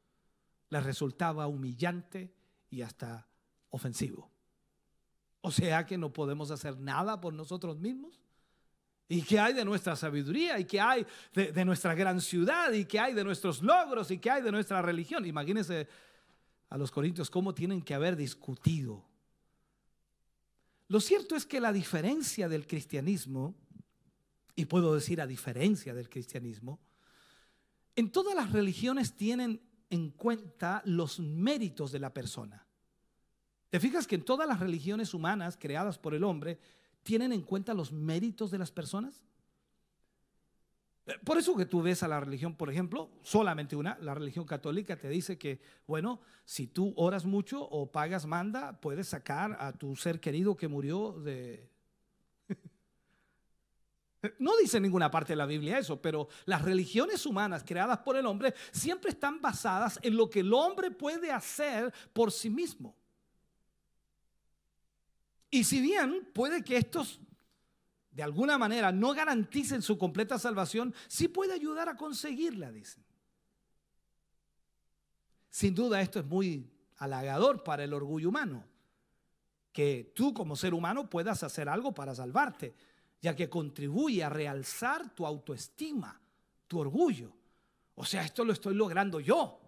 [0.75, 2.35] les resultaba humillante
[2.69, 3.29] y hasta
[3.71, 4.29] ofensivo.
[5.41, 8.21] O sea que no podemos hacer nada por nosotros mismos.
[9.09, 10.59] ¿Y qué hay de nuestra sabiduría?
[10.59, 12.73] ¿Y qué hay de, nuestra gran ciudad?
[12.73, 14.11] ¿Y qué hay de nuestros logros?
[14.11, 15.25] ¿Y qué hay de nuestra religión?
[15.27, 15.87] Imagínense
[16.71, 19.05] a los corintios cómo tienen que haber discutido.
[20.89, 23.55] Lo cierto es que la diferencia del cristianismo,
[24.57, 26.81] y puedo decir a diferencia del cristianismo,
[27.95, 32.67] en todas las religiones tienen en cuenta los méritos de la persona.
[33.71, 36.59] ¿Te fijas que en todas las religiones humanas creadas por el hombre,
[37.03, 39.23] tienen en cuenta los méritos de las personas?
[41.25, 44.99] Por eso que tú ves a la religión, por ejemplo, solamente una, la religión católica
[44.99, 49.97] te dice que, bueno, si tú oras mucho o pagas manda, puedes sacar a tu
[49.97, 51.74] ser querido que murió de...
[54.39, 58.27] No dice ninguna parte de la Biblia eso, pero las religiones humanas creadas por el
[58.27, 62.95] hombre siempre están basadas en lo que el hombre puede hacer por sí mismo.
[65.51, 67.21] Y si bien puede que estos
[68.11, 73.05] de alguna manera no garanticen su completa salvación, sí puede ayudar a conseguirla, dicen.
[75.51, 78.65] Sin duda esto es muy halagador para el orgullo humano,
[79.73, 82.75] que tú como ser humano puedas hacer algo para salvarte,
[83.25, 86.21] ya que contribuye a realzar tu autoestima,
[86.69, 87.33] tu orgullo.
[87.95, 89.63] O sea, esto lo estoy logrando yo.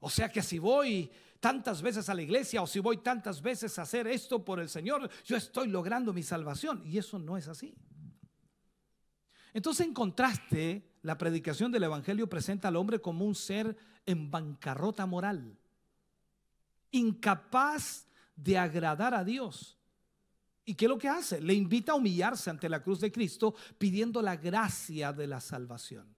[0.00, 1.08] O sea que si voy
[1.38, 4.68] tantas veces a la iglesia o si voy tantas veces a hacer esto por el
[4.68, 6.82] Señor, yo estoy logrando mi salvación.
[6.84, 7.76] Y eso no es así.
[9.52, 15.06] Entonces, en contraste, la predicación del Evangelio presenta al hombre como un ser en bancarrota
[15.06, 15.56] moral,
[16.90, 19.78] incapaz de agradar a Dios.
[20.64, 21.40] ¿Y qué es lo que hace?
[21.40, 26.14] Le invita a humillarse ante la cruz de Cristo pidiendo la gracia de la salvación.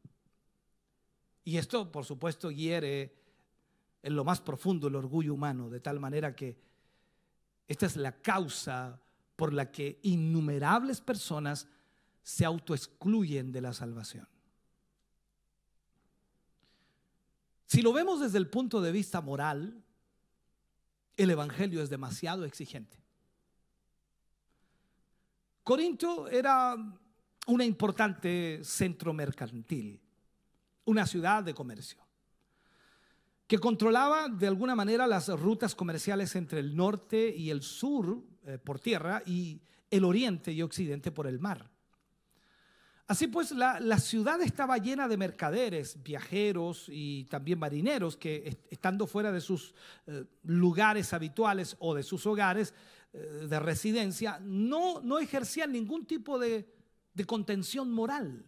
[1.44, 3.16] Y esto, por supuesto, hiere
[4.02, 6.58] en lo más profundo el orgullo humano, de tal manera que
[7.66, 9.00] esta es la causa
[9.34, 11.68] por la que innumerables personas
[12.22, 14.28] se autoexcluyen de la salvación.
[17.66, 19.82] Si lo vemos desde el punto de vista moral,
[21.16, 23.05] el Evangelio es demasiado exigente.
[25.66, 26.76] Corinto era
[27.48, 30.00] una importante centro mercantil,
[30.84, 32.06] una ciudad de comercio
[33.48, 38.58] que controlaba de alguna manera las rutas comerciales entre el norte y el sur eh,
[38.58, 41.68] por tierra y el oriente y occidente por el mar.
[43.08, 49.32] Así pues, la, ciudad estaba llena de mercaderes, viajeros y también marineros que, estando fuera
[49.32, 49.74] de sus
[50.06, 52.72] eh, lugares habituales o de sus hogares
[53.12, 56.72] de residencia, no, no ejercían ningún tipo de,
[57.14, 58.44] de contención moral.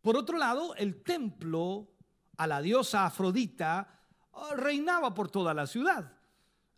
[0.00, 1.88] Por otro lado, el templo
[2.36, 4.00] a la diosa Afrodita,
[4.32, 6.12] oh, reinaba por toda la ciudad,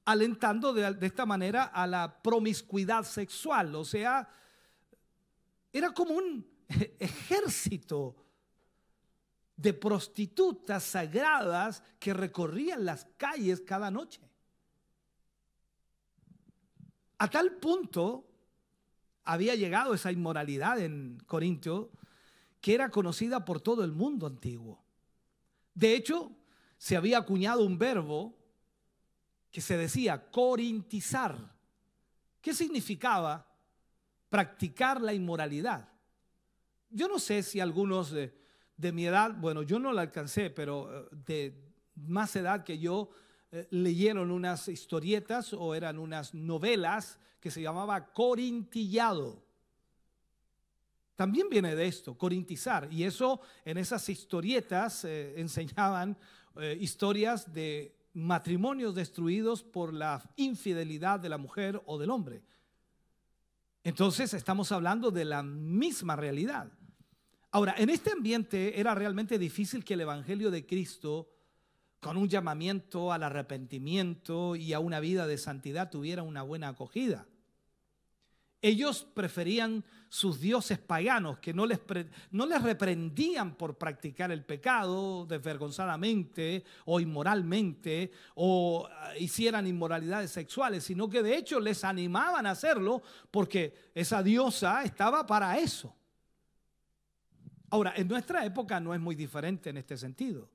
[0.05, 3.75] alentando de, esta manera a la promiscuidad sexual.
[3.75, 4.29] O sea,
[5.73, 6.47] era como un
[6.99, 8.17] ejército
[9.57, 14.21] de prostitutas sagradas que recorrían las calles cada noche.
[17.19, 18.27] A tal punto
[19.25, 21.91] había llegado esa inmoralidad en Corintio
[22.61, 24.83] que era conocida por todo el mundo antiguo.
[25.75, 26.33] De hecho,
[26.79, 28.35] se había acuñado un verbo
[29.51, 31.57] que se decía corintizar,
[32.47, 33.45] ¿Qué significaba
[34.29, 35.89] practicar la inmoralidad?
[36.91, 38.33] Yo no sé si algunos de,
[38.93, 41.61] mi edad, bueno, yo no la alcancé, pero eh, de
[41.97, 43.11] más edad que yo,
[43.57, 49.43] eh, leyeron unas historietas o eran unas novelas que se llamaba Corintillado.
[51.15, 52.93] También viene de esto, corintizar.
[52.93, 56.17] Y eso en esas historietas eh, enseñaban
[56.81, 62.43] historias de matrimonios destruidos por la infidelidad de la mujer o del hombre.
[63.85, 66.73] Entonces estamos hablando de la misma realidad.
[67.51, 71.29] Ahora, en este ambiente era realmente difícil que el Evangelio de Cristo,
[72.01, 77.27] con un llamamiento al arrepentimiento y a una vida de santidad, tuviera una buena acogida.
[78.63, 81.79] Ellos preferían sus dioses paganos, que no les,
[82.31, 90.85] no les reprendían por practicar el pecado desvergonzadamente o inmoralmente o ah, hicieran inmoralidades sexuales,
[90.85, 95.95] sino que de hecho les animaban a hacerlo porque esa diosa estaba para eso.
[97.71, 100.49] Ahora, en nuestra época no es muy diferente en este sentido.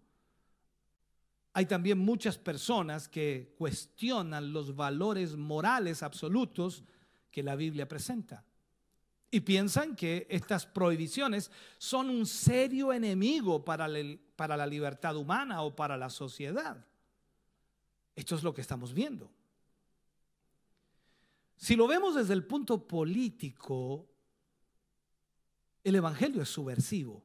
[1.54, 6.84] Hay también muchas personas que cuestionan los valores morales absolutos
[7.30, 8.46] que la Biblia presenta.
[9.30, 13.88] Y piensan que estas prohibiciones son un serio enemigo para,
[14.36, 16.86] para la libertad humana o para la sociedad.
[18.16, 19.32] Esto es lo que estamos viendo.
[21.56, 24.10] Si lo vemos desde el punto político,
[25.84, 27.24] el Evangelio es subversivo,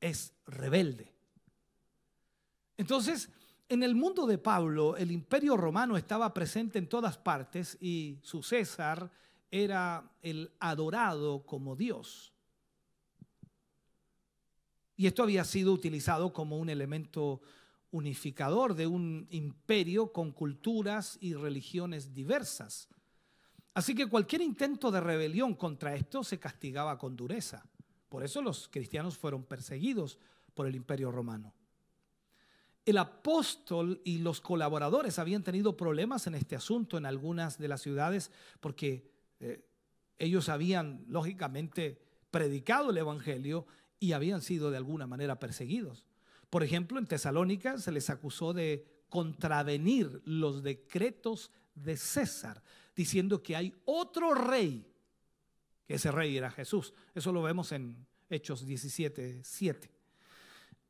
[0.00, 1.15] es rebelde.
[2.76, 3.30] Entonces,
[3.68, 8.42] en el mundo de Pablo, el imperio romano estaba presente en todas partes y su
[8.42, 9.10] César
[9.50, 12.32] era el adorado como Dios.
[14.96, 17.40] Y esto había sido utilizado como un elemento
[17.90, 22.88] unificador de un imperio con culturas y religiones diversas.
[23.74, 27.66] Así que cualquier intento de rebelión contra esto se castigaba con dureza.
[28.08, 30.18] Por eso los cristianos fueron perseguidos
[30.54, 31.52] por el imperio romano.
[32.86, 37.82] El apóstol y los colaboradores habían tenido problemas en este asunto en algunas de las
[37.82, 38.30] ciudades
[38.60, 39.10] porque
[39.40, 39.62] eh,
[40.18, 43.66] ellos habían, lógicamente, predicado el Evangelio
[43.98, 46.06] y habían sido de alguna manera perseguidos.
[46.48, 52.62] Por ejemplo, en Tesalónica se les acusó de contravenir los decretos de César,
[52.94, 54.86] diciendo que hay otro rey,
[55.86, 56.94] que ese rey era Jesús.
[57.14, 59.95] Eso lo vemos en Hechos 17, 7.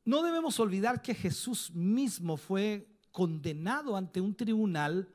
[0.07, 5.13] No debemos olvidar que Jesús mismo fue condenado ante un tribunal,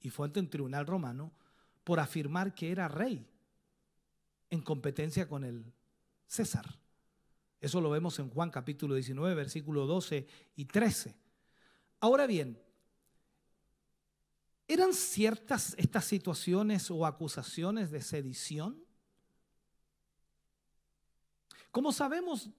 [0.00, 1.32] y fue ante un tribunal romano,
[1.82, 3.26] por afirmar que era rey
[4.50, 5.72] en competencia con el
[6.26, 6.78] César.
[7.58, 10.26] Eso lo vemos en Juan capítulo 19, versículo 12
[10.56, 11.16] y 13.
[12.00, 12.62] Ahora bien,
[14.68, 18.84] ¿eran ciertas estas situaciones o acusaciones de sedición?
[21.70, 22.50] Como sabemos,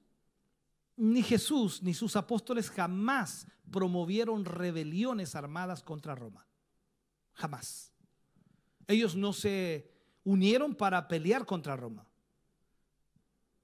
[0.99, 6.45] ni Jesús ni sus apóstoles jamás promovieron rebeliones armadas contra Roma.
[7.33, 7.93] Jamás.
[8.85, 9.89] Ellos no se
[10.25, 12.05] unieron para pelear contra Roma.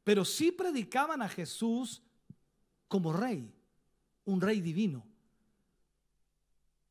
[0.06, 2.02] Pero sí predicaban a Jesús
[2.88, 3.54] como rey,
[4.24, 5.06] un rey divino,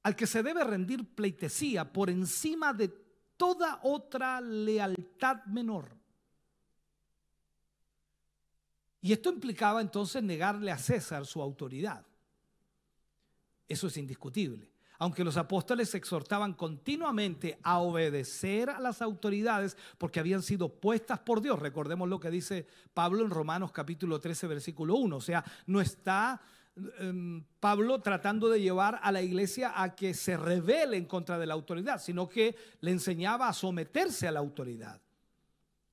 [0.03, 2.89] al que se debe rendir pleitesía por encima de
[3.39, 5.97] toda otra lealtad menor.
[9.05, 12.07] Y esto implicaba entonces negarle a César su autoridad.
[13.69, 14.73] Eso es indiscutible.
[14.99, 21.43] Aunque los apóstoles exhortaban continuamente a obedecer a las autoridades porque habían sido puestas por
[21.43, 21.59] Dios.
[21.59, 25.17] Recordemos lo que dice Pablo en Romanos capítulo 13, versículo 1.
[25.17, 26.41] O sea, no está
[26.99, 31.45] em, Pablo tratando de llevar a la iglesia a que se rebele en contra de
[31.45, 35.04] la autoridad, sino que le enseñaba a someterse a la autoridad.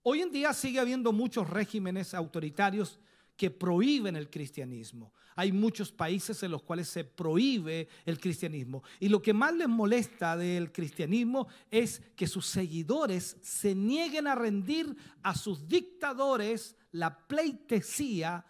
[0.04, 3.00] Hoy en día sigue habiendo muchos regímenes autoritarios
[3.38, 5.14] que prohíben el cristianismo.
[5.36, 8.84] Hay muchos países en los cuales se prohíbe el cristianismo.
[9.00, 14.36] Y lo que más les molesta del cristianismo es que sus seguidores se nieguen a
[14.36, 18.46] rendir a sus dictadores la pleitesía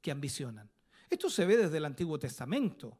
[0.00, 0.70] que ambicionan.
[1.10, 2.98] Esto se ve desde el Antiguo Testamento.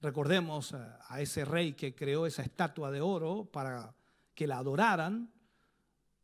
[0.00, 3.94] Recordemos a ese rey que creó esa estatua de oro para
[4.34, 5.30] que la adoraran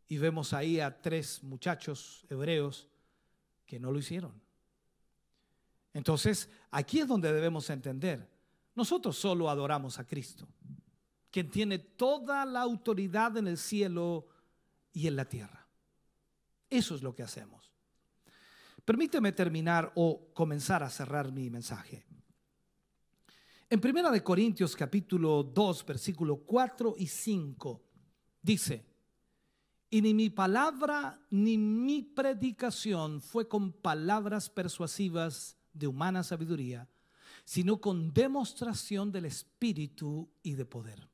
[0.08, 2.88] y vemos ahí a tres muchachos hebreos
[3.66, 4.32] que no lo hicieron.
[5.92, 8.28] Entonces, aquí es donde debemos entender.
[8.74, 10.48] Nosotros solo adoramos a Cristo,
[11.30, 14.28] quien tiene toda la autoridad en el cielo
[14.92, 15.66] y en la tierra.
[16.70, 17.72] Eso es lo que hacemos.
[18.84, 22.06] Permíteme terminar o comenzar a cerrar mi mensaje.
[23.68, 27.82] En Primera de Corintios capítulo 2, versículo 4 y 5,
[28.40, 28.86] dice,
[29.90, 36.88] y ni mi palabra ni mi predicación fue con palabras persuasivas de humana sabiduría,
[37.44, 41.08] sino con demostración del Espíritu y de poder,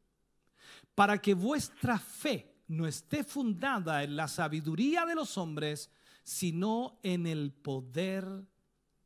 [0.94, 5.90] para que vuestra fe no esté fundada en la sabiduría de los hombres,
[6.24, 8.26] sino en el poder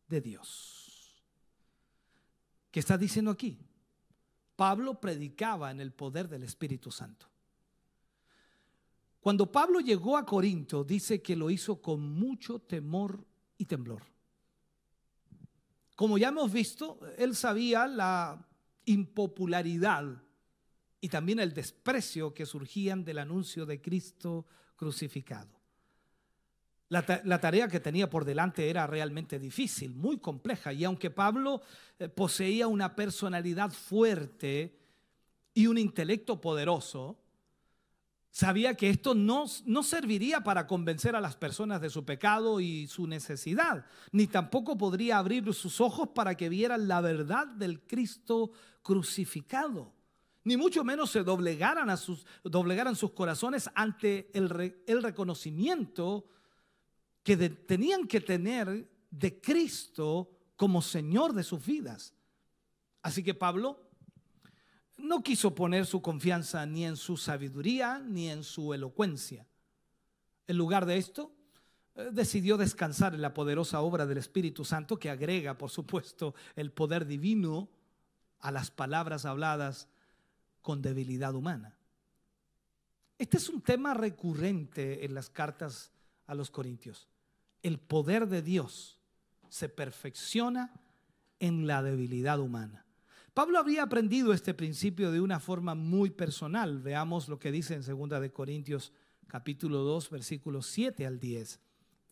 [0.09, 1.23] de Dios.
[2.71, 3.59] ¿Qué está diciendo aquí?
[4.57, 7.27] Pablo predicaba en el poder del Espíritu Santo.
[9.29, 13.26] Cuando Pablo llegó a Corinto, dice que lo hizo con mucho temor
[13.59, 14.03] y temblor.
[15.95, 18.43] Como ya hemos visto, él sabía la
[18.87, 20.22] impopularidad
[20.99, 25.61] y también el desprecio que surgían del anuncio de Cristo crucificado.
[26.89, 27.05] La,
[27.39, 31.61] tarea que tenía por delante era realmente difícil, muy compleja, y aunque Pablo
[31.99, 34.74] eh, poseía una personalidad fuerte
[35.53, 37.18] y un intelecto poderoso,
[38.31, 42.87] sabía que esto no, no serviría para convencer a las personas de su pecado y
[42.87, 48.51] su necesidad, ni tampoco podría abrir sus ojos para que vieran la verdad del Cristo
[48.83, 49.93] crucificado
[50.49, 56.26] ni mucho menos se doblegaran, a sus, doblegaran sus corazones ante el, el reconocimiento
[57.22, 62.14] que tenían que tener de Cristo como Señor de sus vidas.
[63.03, 63.88] Así que Pablo
[64.99, 69.46] no quiso poner su confianza ni en su sabiduría ni en su elocuencia.
[70.46, 71.32] En lugar de esto,
[71.94, 76.72] eh, decidió descansar en la poderosa obra del Espíritu Santo que agrega, por supuesto, el
[76.72, 77.68] poder divino
[78.40, 79.88] a las palabras habladas
[80.62, 81.76] con debilidad humana.
[83.18, 85.90] Este es un tema recurrente en las cartas
[86.26, 87.09] a los Corintios
[87.62, 88.99] el poder de Dios
[89.49, 90.72] se perfecciona
[91.40, 92.84] en la debilidad humana.
[93.39, 96.80] Pablo había aprendido este principio de una forma muy personal.
[96.80, 98.93] Veamos lo que dice en 2 de Corintios
[99.28, 101.61] capítulo 2 versículos 7 al 10.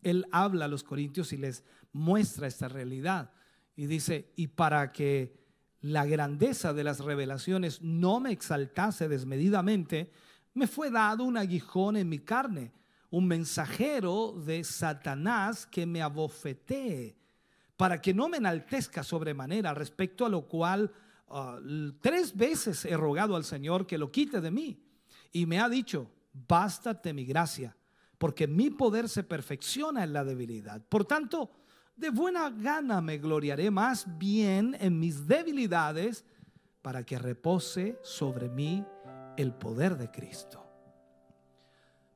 [0.03, 3.33] Él habla a los corintios y les muestra esta realidad
[3.75, 5.35] y dice, "Y para que
[5.81, 10.09] la grandeza de las revelaciones no me exaltase desmedidamente,
[10.53, 12.71] me fue dado un aguijón en mi carne."
[13.09, 17.17] un mensajero de Satanás que me abofetee,
[17.75, 20.89] para que no me enaltezca sobremanera, respecto a lo cual
[21.29, 21.59] ah,
[22.01, 24.79] tres veces he rogado al Señor que lo quite de mí.
[25.31, 26.09] Y me ha dicho,
[26.47, 27.75] bástate mi gracia,
[28.17, 30.81] porque mi poder se perfecciona en la debilidad.
[30.87, 31.51] Por tanto,
[31.95, 36.25] de buena gana me gloriaré más bien en mis debilidades,
[36.87, 38.81] para que repose sobre mí
[39.35, 40.63] el poder de Cristo.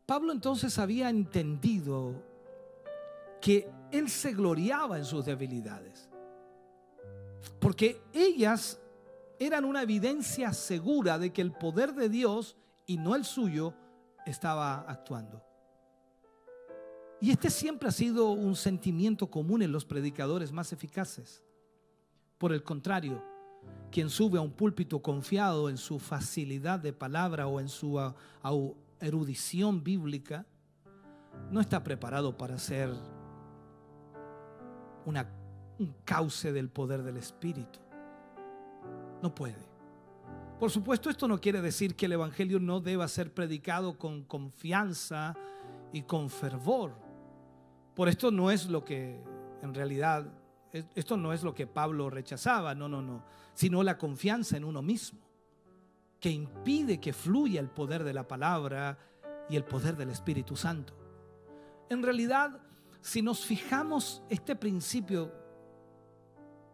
[0.06, 2.24] Pablo entonces había entendido
[3.42, 6.10] que él se gloriaba en sus debilidades,
[7.60, 8.80] porque ellas
[9.42, 13.74] eran una evidencia segura de que el poder de Dios y no el suyo
[14.24, 15.44] estaba actuando.
[17.20, 21.44] Y este siempre ha sido un sentimiento común en los predicadores más eficaces.
[22.38, 23.24] Por el contrario,
[23.92, 28.00] quien sube a un púlpito confiado en su facilidad de palabra o en su
[29.00, 30.46] erudición bíblica,
[31.50, 32.94] no está preparado para ser
[35.06, 37.81] un cauce del poder del Espíritu.
[39.22, 39.72] No puede.
[40.60, 45.36] Por supuesto, esto no quiere decir que el Evangelio no deba ser predicado con confianza
[45.92, 46.94] y con fervor.
[47.96, 49.20] Por esto no es lo que
[49.62, 50.26] en realidad,
[50.72, 54.82] esto no es lo que Pablo rechazaba, no, no, no, sino la confianza en uno
[54.82, 55.20] mismo
[56.20, 58.98] que impide que fluya el poder de la palabra
[59.50, 60.94] y el poder del Espíritu Santo.
[61.90, 62.62] En realidad,
[63.02, 65.34] si nos fijamos este principio,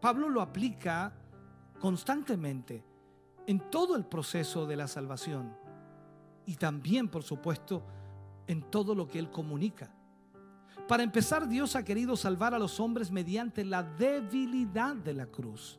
[0.00, 1.14] Pablo lo aplica
[1.78, 2.84] constantemente
[3.46, 5.56] en todo el proceso de la salvación
[6.44, 7.82] y también, por supuesto,
[8.46, 9.90] en todo lo que él comunica.
[10.86, 15.78] Para empezar, Dios ha querido salvar a los hombres mediante la debilidad de la cruz.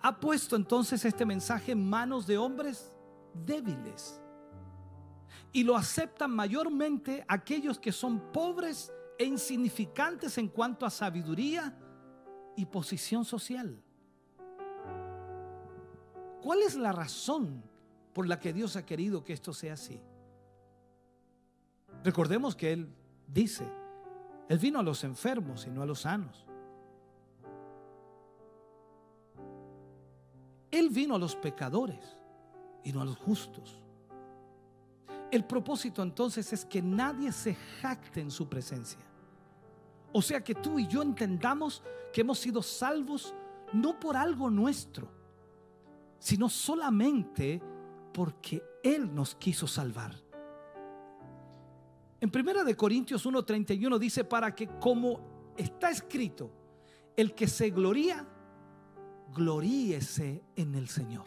[0.00, 2.92] Ha puesto entonces este mensaje en manos de hombres
[3.34, 4.20] débiles.
[5.52, 11.76] Y lo aceptan mayormente aquellos que son pobres e insignificantes en cuanto a sabiduría
[12.56, 13.82] y posición social.
[16.42, 17.62] ¿Cuál es la razón
[18.12, 20.00] por la que Dios ha querido que esto sea así?
[22.02, 22.88] Recordemos que Él
[23.26, 23.66] dice,
[24.48, 26.46] Él vino a los enfermos y no a los sanos.
[30.70, 32.16] Él vino a los pecadores
[32.84, 33.82] y no a los justos.
[35.30, 39.00] El propósito entonces es que nadie se jacte en su presencia.
[40.12, 41.82] O sea que tú y yo entendamos
[42.12, 43.34] que hemos sido salvos
[43.72, 45.08] no por algo nuestro,
[46.20, 47.60] sino solamente
[48.12, 50.14] porque Él nos quiso salvar.
[52.20, 56.52] En 1 de Corintios 1:31 dice para que como está escrito,
[57.16, 58.26] el que se gloría,
[59.34, 61.24] gloríese en el Señor.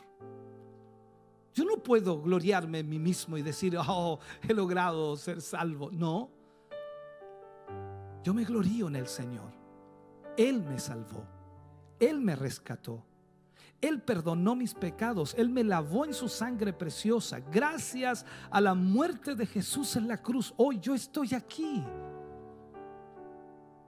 [1.54, 5.92] Yo no puedo gloriarme en mí mismo y decir, oh, he logrado ser salvo.
[5.92, 6.32] No.
[8.24, 9.52] Yo me glorío en el Señor.
[10.36, 11.28] Él me salvó.
[12.00, 13.06] Él me rescató.
[13.84, 15.36] Él perdonó mis pecados.
[15.38, 17.42] Él me lavó en su sangre preciosa.
[17.42, 21.84] Gracias a la muerte de Jesús en la cruz, hoy yo estoy aquí.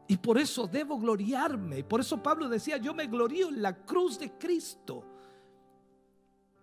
[0.06, 1.86] Y por eso debo gloriarme.
[1.86, 5.06] Por eso Pablo decía, yo me glorío en la cruz de Cristo.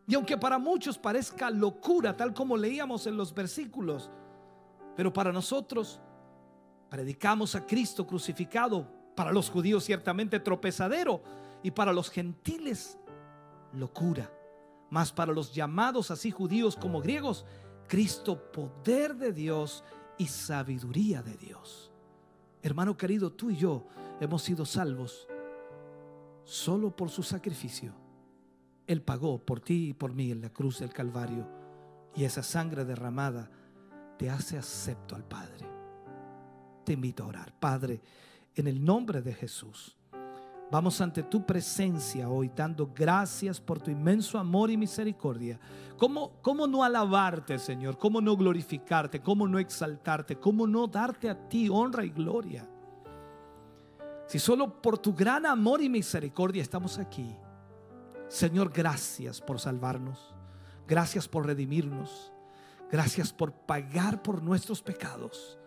[0.06, 4.10] Y aunque para muchos parezca locura, tal como leíamos en los versículos,
[4.94, 6.02] pero para nosotros
[6.90, 11.22] predicamos a Cristo crucificado, para los judíos ciertamente tropezadero
[11.62, 12.98] y para los gentiles
[13.72, 14.32] locura.
[14.90, 17.44] Mas para los llamados así judíos como griegos,
[17.88, 19.84] Cristo poder de Dios
[20.18, 21.90] y sabiduría de Dios.
[22.62, 23.86] Hermano querido, tú y yo
[24.20, 25.26] hemos sido salvos
[26.44, 27.92] solo por su sacrificio.
[28.86, 31.48] Él pagó por ti y por mí en la cruz del Calvario.
[32.14, 33.50] Y esa sangre derramada
[34.18, 35.66] te hace acepto al Padre.
[36.84, 37.58] Te invito a orar.
[37.58, 38.02] Padre,
[38.54, 39.96] en el nombre de Jesús,
[40.72, 45.60] vamos ante tu presencia hoy dando gracias por tu inmenso amor y misericordia.
[45.96, 47.96] ¿Cómo, ¿Cómo no alabarte, Señor?
[47.96, 49.20] ¿Cómo no glorificarte?
[49.20, 50.36] ¿Cómo no exaltarte?
[50.36, 52.66] ¿Cómo no darte a ti honra y gloria?
[54.26, 57.36] Si solo por tu gran amor y misericordia estamos aquí
[58.32, 60.34] Señor, gracias por salvarnos.
[60.88, 62.32] Gracias por redimirnos.
[62.90, 65.58] Gracias por pagar por nuestros pecados.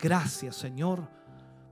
[0.00, 1.08] Gracias, Señor,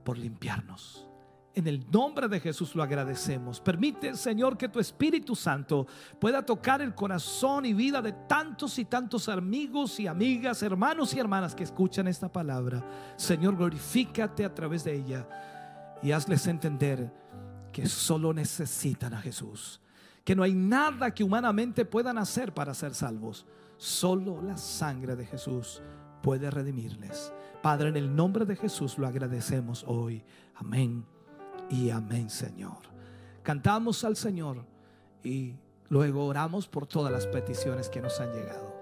[0.05, 1.10] por limpiarnos.
[1.53, 3.59] En el nombre de Jesús lo agradecemos.
[3.59, 5.85] Permite, Señor, que tu Espíritu Santo
[6.17, 11.19] pueda tocar el corazón y vida de tantos y tantos amigos y amigas, hermanos y
[11.19, 12.85] hermanas que escuchan esta palabra.
[13.17, 15.27] Señor, glorifícate a través de ella
[16.01, 17.11] y hazles entender
[17.73, 19.81] que solo necesitan a Jesús
[20.23, 23.45] que no hay nada que humanamente puedan hacer para ser salvos.
[23.77, 25.81] Solo la sangre de Jesús
[26.21, 27.33] puede redimirles.
[27.63, 30.23] Padre, en el nombre de Jesús lo agradecemos hoy.
[30.55, 31.03] Amén
[31.71, 32.77] y amén, Señor.
[33.43, 34.65] Cantamos al Señor
[35.23, 35.53] y
[35.89, 38.80] luego oramos por todas las peticiones que nos han llegado.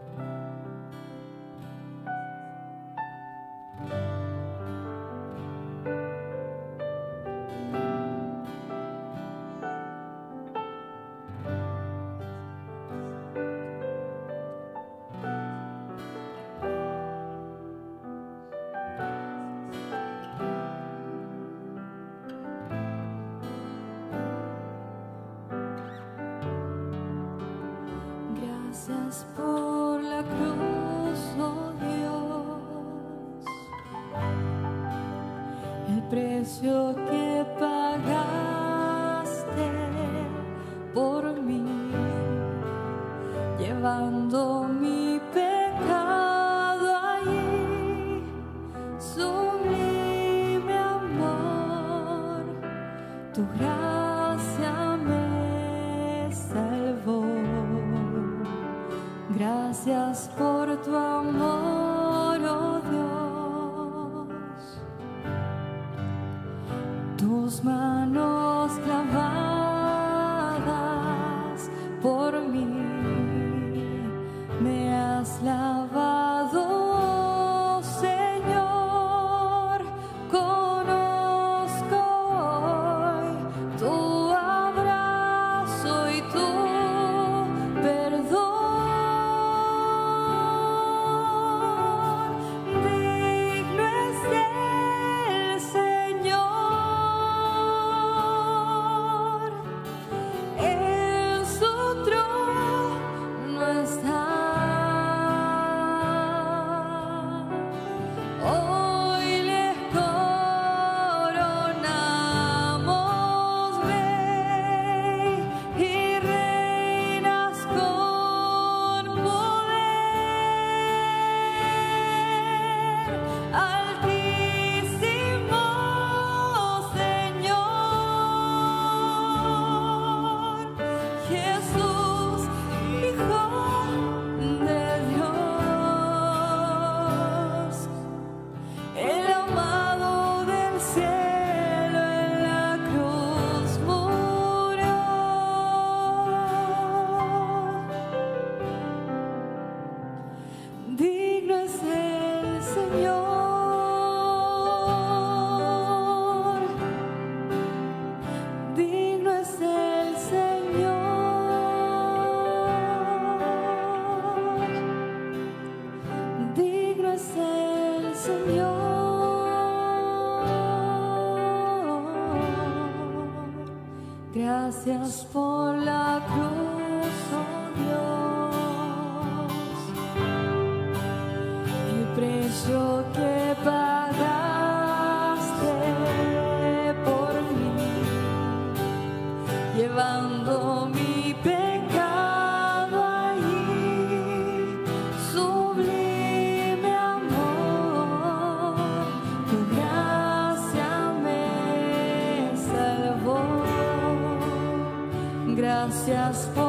[206.10, 206.69] Gracias por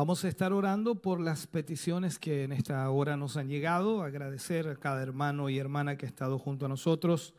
[0.00, 4.02] Vamos a estar orando por las peticiones que en esta hora nos han llegado.
[4.02, 7.34] Agradecer a cada hermano y hermana que ha estado junto a nosotros,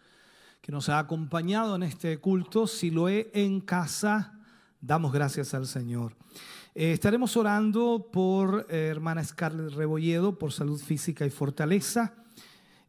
[0.61, 2.67] que nos ha acompañado en este culto.
[2.67, 4.39] Si lo he en casa,
[4.79, 6.15] damos gracias al Señor.
[6.75, 12.13] Eh, estaremos orando por eh, hermana Scarlett Rebolledo, por salud física y fortaleza.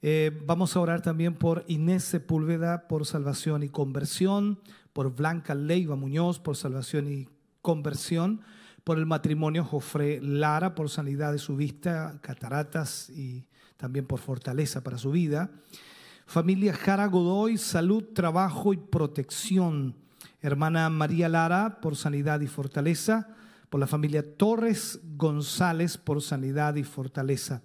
[0.02, 4.60] Eh, vamos a orar también por Inés Sepúlveda, por salvación y conversión,
[4.92, 7.26] por Blanca Leiva Muñoz, por salvación y
[7.62, 8.42] conversión,
[8.84, 14.82] por el matrimonio Jofre Lara, por sanidad de su vista, cataratas y también por fortaleza
[14.82, 15.50] para su vida.
[16.26, 19.94] Familia Jara Godoy, salud, trabajo y protección.
[20.40, 23.28] Hermana María Lara, por sanidad y fortaleza.
[23.70, 27.62] Por la familia Torres González, por sanidad y fortaleza.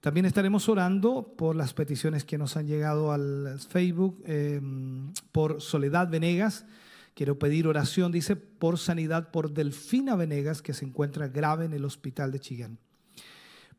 [0.00, 4.60] También estaremos orando por las peticiones que nos han llegado al Facebook, eh,
[5.30, 6.64] por Soledad Venegas,
[7.14, 11.84] Quiero pedir oración, dice, por sanidad por Delfina Venegas, que se encuentra grave en el
[11.84, 12.78] hospital de Chillán.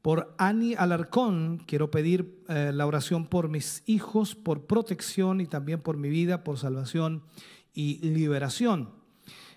[0.04, 5.80] Por Ani Alarcón, quiero pedir eh, la oración por mis hijos, por protección y también
[5.80, 7.24] por mi vida, por salvación
[7.74, 8.90] y liberación.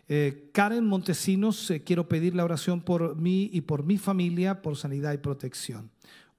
[0.09, 4.77] Eh, Karen Montesinos, eh, quiero pedir la oración por mí y por mi familia, por
[4.77, 5.91] sanidad y protección.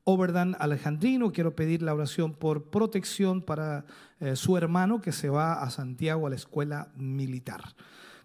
[0.09, 3.83] Oberdan Alejandrino, quiero pedir la oración por protección para
[4.21, 7.75] eh, su hermano que se va a Santiago a la escuela militar.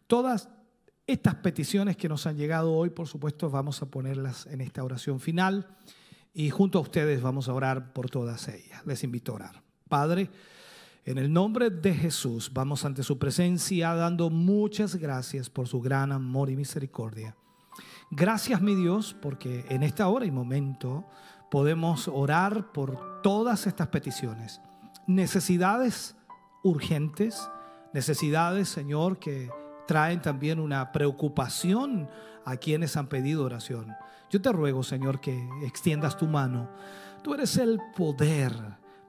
[0.06, 0.48] Todas
[1.08, 5.18] estas peticiones que nos han llegado hoy, por supuesto, vamos a ponerlas en esta oración
[5.18, 5.76] final
[6.32, 8.86] y junto a ustedes vamos a orar por todas ellas.
[8.86, 9.62] Les invito a orar.
[9.88, 10.30] Padre,
[11.04, 16.12] en el nombre de Jesús vamos ante su presencia dando muchas gracias por su gran
[16.12, 17.34] amor y misericordia.
[18.12, 21.08] Gracias mi Dios porque en esta hora y momento
[21.52, 24.62] podemos orar por todas estas peticiones.
[25.06, 26.16] Necesidades
[26.64, 27.46] urgentes,
[27.92, 29.50] necesidades, Señor, que
[29.86, 32.08] traen también una preocupación
[32.46, 33.94] a quienes han pedido oración.
[34.30, 36.70] Yo te ruego, Señor, que extiendas tu mano.
[37.22, 38.54] Tú eres el poder,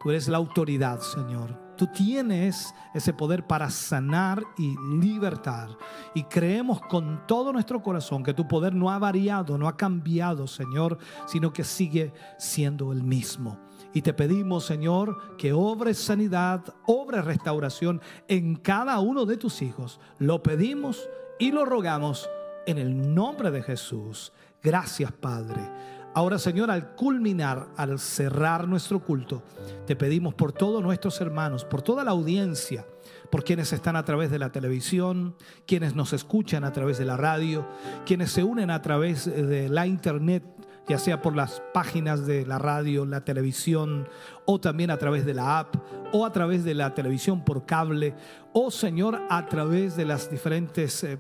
[0.02, 1.58] tú eres la autoridad, Señor.
[1.84, 5.68] Tú tienes ese poder para sanar y libertar.
[6.14, 10.48] Y creemos con todo nuestro corazón que tu poder no ha variado, no ha cambiado,
[10.48, 13.60] Señor, sino que sigue siendo el mismo.
[13.94, 20.00] Y te pedimos, Señor, que obres sanidad, obres restauración en cada uno de tus hijos.
[20.20, 22.30] Lo pedimos y lo rogamos
[22.66, 24.32] en el nombre de Jesús.
[24.62, 25.70] Gracias, Padre.
[26.16, 29.42] Ahora, Señor, al culminar, al cerrar nuestro culto,
[29.88, 32.86] te pedimos por todos nuestros hermanos, por toda la audiencia,
[33.32, 35.36] por quienes están a través de la televisión,
[35.66, 37.68] quienes nos escuchan a través de la radio,
[38.06, 40.44] quienes se unen a través de la internet,
[40.88, 44.08] ya sea por las páginas de la radio, la televisión,
[44.46, 45.76] o también a través de la app,
[46.12, 48.14] o a través de la televisión por cable,
[48.52, 51.04] o Señor, a través de las diferentes...
[51.04, 51.18] eh,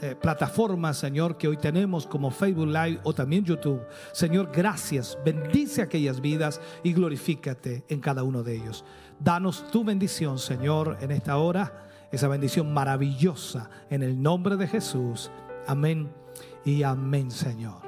[0.00, 3.80] eh, plataformas, Señor, que hoy tenemos como Facebook Live o también YouTube.
[4.12, 5.18] Señor, gracias.
[5.24, 8.84] Bendice aquellas vidas y glorifícate en cada uno de ellos.
[9.20, 15.30] Danos tu bendición, Señor, en esta hora, esa bendición maravillosa en el nombre de Jesús.
[15.66, 16.12] Amén
[16.64, 17.84] y amén, Señor.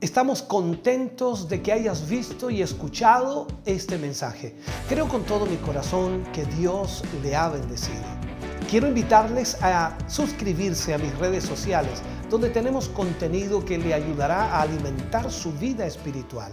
[0.00, 4.56] Estamos contentos de que hayas visto y escuchado este mensaje.
[4.88, 8.29] Creo con todo mi corazón que Dios le ha bendecido.
[8.70, 14.62] Quiero invitarles a suscribirse a mis redes sociales, donde tenemos contenido que le ayudará a
[14.62, 16.52] alimentar su vida espiritual.